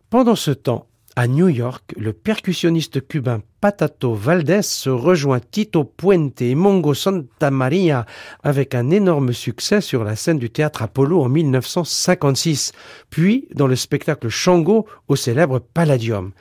Pendant 0.09 0.37
ce 0.37 0.51
temps, 0.51 0.87
à 1.17 1.27
New 1.27 1.49
York, 1.49 1.93
le 1.97 2.13
percussionniste 2.13 3.05
cubain 3.05 3.41
Patato 3.59 4.13
Valdés 4.13 4.61
se 4.61 4.89
rejoint 4.89 5.41
Tito 5.41 5.83
Puente 5.83 6.41
et 6.41 6.55
Mongo 6.55 6.93
Santa 6.93 7.51
Maria 7.51 8.05
avec 8.41 8.73
un 8.73 8.89
énorme 8.89 9.33
succès 9.33 9.81
sur 9.81 10.05
la 10.05 10.15
scène 10.15 10.39
du 10.39 10.49
théâtre 10.49 10.81
Apollo 10.81 11.23
en 11.23 11.27
1956, 11.27 12.71
puis 13.09 13.49
dans 13.53 13.67
le 13.67 13.75
spectacle 13.75 14.29
Shango 14.29 14.87
au 15.09 15.17
célèbre 15.17 15.59
Palladium. 15.59 16.31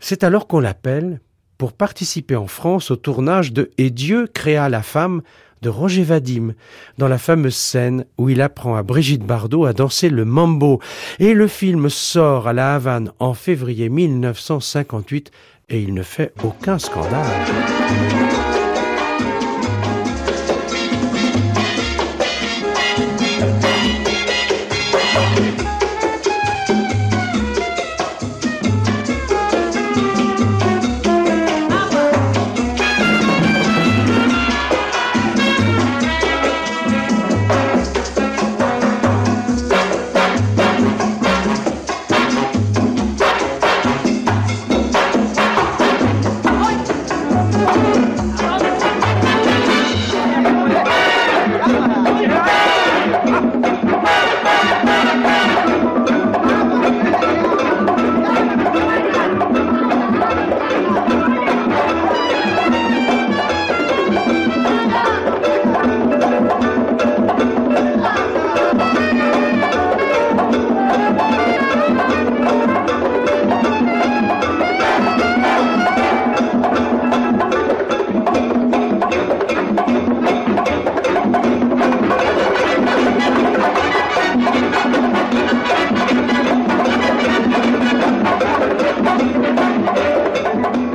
C'est 0.00 0.22
alors 0.22 0.46
qu'on 0.46 0.60
l'appelle 0.60 1.22
pour 1.56 1.72
participer 1.72 2.36
en 2.36 2.46
France 2.46 2.90
au 2.90 2.96
tournage 2.96 3.54
de 3.54 3.70
Et 3.78 3.88
Dieu 3.88 4.26
créa 4.26 4.68
la 4.68 4.82
femme 4.82 5.22
de 5.62 5.68
Roger 5.68 6.02
Vadim, 6.02 6.54
dans 6.98 7.08
la 7.08 7.18
fameuse 7.18 7.54
scène 7.54 8.04
où 8.18 8.28
il 8.28 8.42
apprend 8.42 8.76
à 8.76 8.82
Brigitte 8.82 9.24
Bardot 9.24 9.64
à 9.64 9.72
danser 9.72 10.10
le 10.10 10.24
mambo. 10.24 10.80
Et 11.18 11.32
le 11.32 11.46
film 11.46 11.88
sort 11.88 12.48
à 12.48 12.52
La 12.52 12.74
Havane 12.74 13.12
en 13.20 13.32
février 13.32 13.88
1958 13.88 15.30
et 15.68 15.80
il 15.80 15.94
ne 15.94 16.02
fait 16.02 16.32
aucun 16.42 16.78
scandale. 16.78 17.26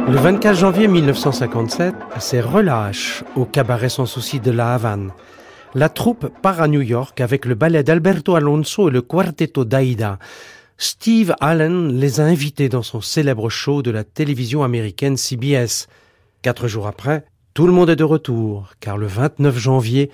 Le 0.10 0.16
24 0.16 0.56
janvier 0.56 0.88
1957, 0.88 1.94
c'est 2.20 2.40
relâche 2.40 3.26
au 3.36 3.44
cabaret 3.44 3.90
sans 3.90 4.06
souci 4.06 4.40
de 4.40 4.52
la 4.52 4.74
Havane. 4.74 5.12
La 5.76 5.90
troupe 5.90 6.30
part 6.42 6.62
à 6.62 6.70
New 6.70 6.82
York 6.82 7.20
avec 7.20 7.44
le 7.44 7.56
ballet 7.56 7.84
d'Alberto 7.84 8.36
Alonso 8.36 8.88
et 8.88 8.92
le 8.92 9.02
quartetto 9.02 9.66
d'Aida. 9.66 10.18
Steve 10.78 11.36
Allen 11.42 12.00
les 12.00 12.22
a 12.22 12.24
invités 12.24 12.70
dans 12.70 12.84
son 12.84 13.02
célèbre 13.02 13.50
show 13.50 13.82
de 13.82 13.92
la 13.92 14.06
télévision 14.06 14.64
américaine 14.64 15.18
CBS. 15.18 15.88
Quatre 16.42 16.70
jours 16.70 16.88
après, 16.88 17.26
tout 17.54 17.68
le 17.68 17.74
monde 17.74 17.90
est 17.90 17.98
de 17.98 18.06
retour, 18.06 18.72
car 18.80 18.98
le 18.98 19.08
29 19.08 19.58
janvier, 19.58 20.10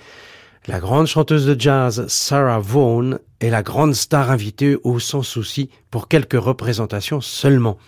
la 0.66 0.80
grande 0.80 1.06
chanteuse 1.06 1.46
de 1.46 1.54
jazz 1.56 2.04
Sarah 2.08 2.58
Vaughan 2.58 3.18
est 3.38 3.50
la 3.50 3.62
grande 3.62 3.94
star 3.94 4.32
invitée 4.32 4.76
au 4.82 4.98
Sans 4.98 5.22
Souci 5.22 5.70
pour 5.92 6.08
quelques 6.08 6.32
représentations 6.40 7.20
seulement. 7.20 7.78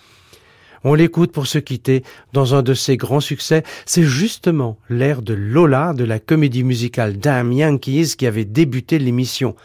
On 0.89 0.95
l'écoute 0.95 1.33
pour 1.33 1.49
se 1.49 1.59
quitter 1.59 2.05
dans 2.33 2.55
un 2.55 2.63
de 2.63 2.73
ses 2.73 2.97
grands 2.97 3.19
succès. 3.19 3.65
C'est 3.87 4.05
justement 4.05 4.79
l'air 4.89 5.21
de 5.21 5.35
Lola 5.35 5.93
de 5.93 6.05
la 6.05 6.21
comédie 6.21 6.63
musicale 6.63 7.19
Damn 7.19 7.51
Yankees 7.51 8.15
qui 8.17 8.25
avait 8.25 8.45
débuté 8.45 9.01
l'émission. 9.01 9.57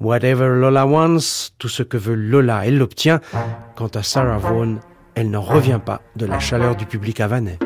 Whatever 0.00 0.48
Lola 0.48 0.84
wants, 0.84 1.52
tout 1.60 1.68
ce 1.68 1.84
que 1.84 1.96
veut 1.96 2.16
Lola, 2.16 2.66
elle 2.66 2.78
l'obtient. 2.78 3.20
Quant 3.76 3.86
à 3.94 4.02
Sarah 4.02 4.38
Vaughan, 4.38 4.80
elle 5.14 5.30
n'en 5.30 5.40
revient 5.40 5.78
pas 5.86 6.02
de 6.16 6.26
la 6.26 6.40
chaleur 6.40 6.74
du 6.74 6.84
public 6.84 7.20
havanais. 7.20 7.60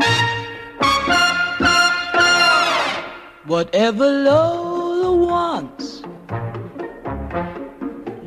Whatever 3.48 4.11
Lola 4.26 5.11
wants, 5.11 6.03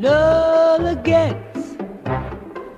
Lola. 0.01 1.52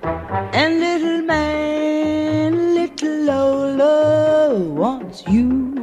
And 0.07 0.79
little 0.79 1.21
man, 1.23 2.75
little 2.75 3.17
Lola 3.23 4.59
wants 4.59 5.23
you. 5.27 5.73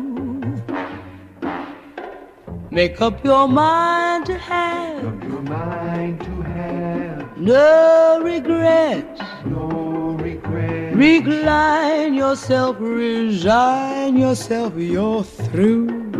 Make 2.70 3.00
up 3.02 3.24
your 3.24 3.48
mind 3.48 4.26
to 4.26 4.38
have. 4.38 5.02
your 5.24 5.42
mind 5.42 6.20
to 6.20 6.42
have 6.42 7.36
No 7.36 8.20
regrets. 8.22 9.20
no 9.44 10.16
regrets. 10.20 10.96
Recline 10.96 12.14
yourself, 12.14 12.76
resign 12.78 14.16
yourself, 14.16 14.72
you're 14.76 15.24
through. 15.24 16.12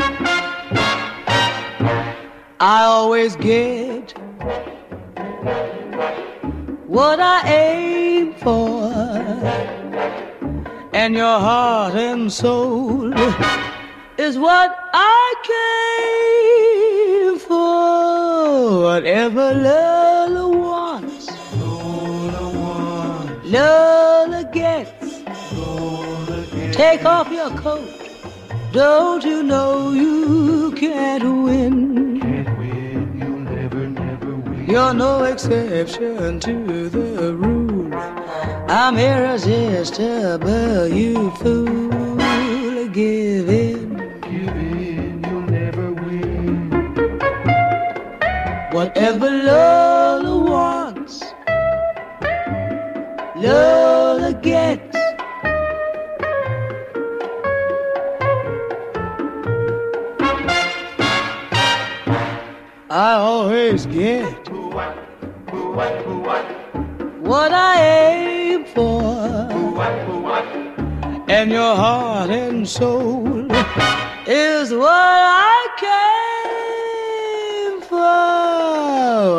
I 2.59 2.83
always 2.85 3.37
get 3.37 4.15
what 6.93 7.19
I 7.19 7.41
aim 7.49 8.35
for, 8.35 8.93
and 10.93 11.15
your 11.15 11.39
heart 11.41 11.95
and 11.95 12.31
soul 12.31 13.15
is 14.19 14.37
what 14.37 14.91
I 14.93 15.35
came 17.31 17.39
for. 17.39 18.83
Whatever 18.83 19.55
Lola 19.55 20.49
wants, 20.65 21.31
Lola 23.47 24.45
gets. 24.53 25.23
Take 26.77 27.07
off 27.07 27.33
your 27.33 27.57
coat. 27.57 27.89
Don't 28.73 29.25
you 29.25 29.43
know 29.43 29.93
you 29.93 30.73
You're 34.73 34.95
no 34.95 35.25
exception 35.25 36.41
to 36.41 36.89
the 36.89 37.35
rule. 37.35 37.95
I'm 38.71 38.97
irresistible, 38.97 40.89
you 40.89 41.31
fool. 41.33 42.17
Give 42.89 43.51
in. 43.51 43.97
Give 44.23 44.49
in, 44.49 45.25
you'll 45.29 45.43
never 45.43 45.93
win. 45.93 46.71
Whatever 48.71 49.29
Lola 49.29 50.41
wants, 50.51 51.23
Lola 53.37 54.33
gets. 54.41 54.97
I 62.89 63.13
always 63.15 63.85
get 63.85 64.32
and 71.43 71.51
your 71.51 71.75
heart 71.75 72.31
and 72.31 72.69
soul 72.69 73.51
is 74.29 74.73
what 74.73 75.17
I 75.51 75.67
came 75.85 77.81
for. 77.81 77.99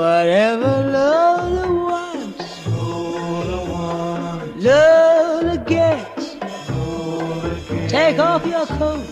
Whatever 0.01 0.73
Lola 0.95 1.67
wants, 1.87 2.67
Lola 4.65 5.57
gets. 5.65 6.35
Take 7.89 8.19
off 8.19 8.45
your 8.45 8.65
coat. 8.65 9.07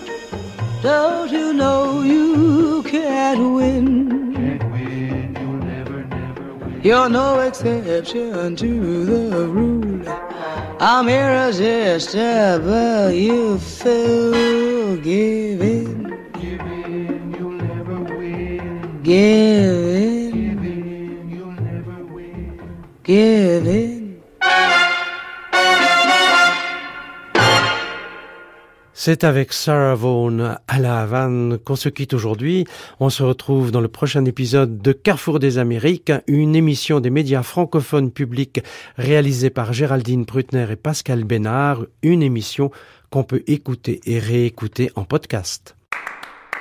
Don't 0.84 1.32
you 1.32 1.54
know 1.54 2.02
you 2.02 2.84
can't 2.84 3.54
win. 3.56 3.88
You're 6.84 7.10
no 7.10 7.40
exception 7.40 8.58
to 8.58 9.06
the 9.06 9.48
rule. 9.48 9.91
I'm 10.84 11.08
irresistible, 11.10 13.12
you 13.12 13.60
fool. 13.60 14.98
Give 14.98 15.62
in, 15.62 16.08
Give 16.42 16.60
in, 16.62 17.36
you'll 17.38 17.52
never 17.52 18.00
win. 18.02 19.00
give 19.04 19.94
in, 19.94 20.32
Give 20.32 20.66
in, 20.66 21.30
you'll 21.30 21.52
never 21.52 22.04
win. 22.06 22.60
give 23.04 23.51
C'est 29.04 29.24
avec 29.24 29.52
Sarah 29.52 29.96
Vaughan 29.96 30.58
à 30.68 30.80
la 30.80 31.02
Havane 31.02 31.58
qu'on 31.58 31.76
se 31.76 31.90
quitte 31.90 32.14
aujourd'hui. 32.14 32.66
On 33.00 33.10
se 33.10 33.24
retrouve 33.24 33.72
dans 33.72 33.82
le 33.82 33.88
prochain 33.88 34.24
épisode 34.26 34.78
de 34.78 34.92
Carrefour 34.92 35.40
des 35.40 35.58
Amériques, 35.58 36.12
une 36.28 36.56
émission 36.56 37.00
des 37.00 37.10
médias 37.10 37.42
francophones 37.42 38.12
publics 38.12 38.62
réalisée 38.98 39.50
par 39.50 39.74
Géraldine 39.74 40.28
Prutner 40.28 40.68
et 40.70 40.76
Pascal 40.76 41.24
Bénard, 41.24 41.84
une 42.04 42.22
émission 42.22 42.70
qu'on 43.10 43.24
peut 43.24 43.42
écouter 43.48 44.02
et 44.06 44.20
réécouter 44.20 44.92
en 44.96 45.04
podcast. 45.04 45.76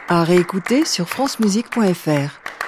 À 0.08 0.24
réécouter 0.24 0.86
sur 0.86 1.10
francemusique.fr. 1.10 2.59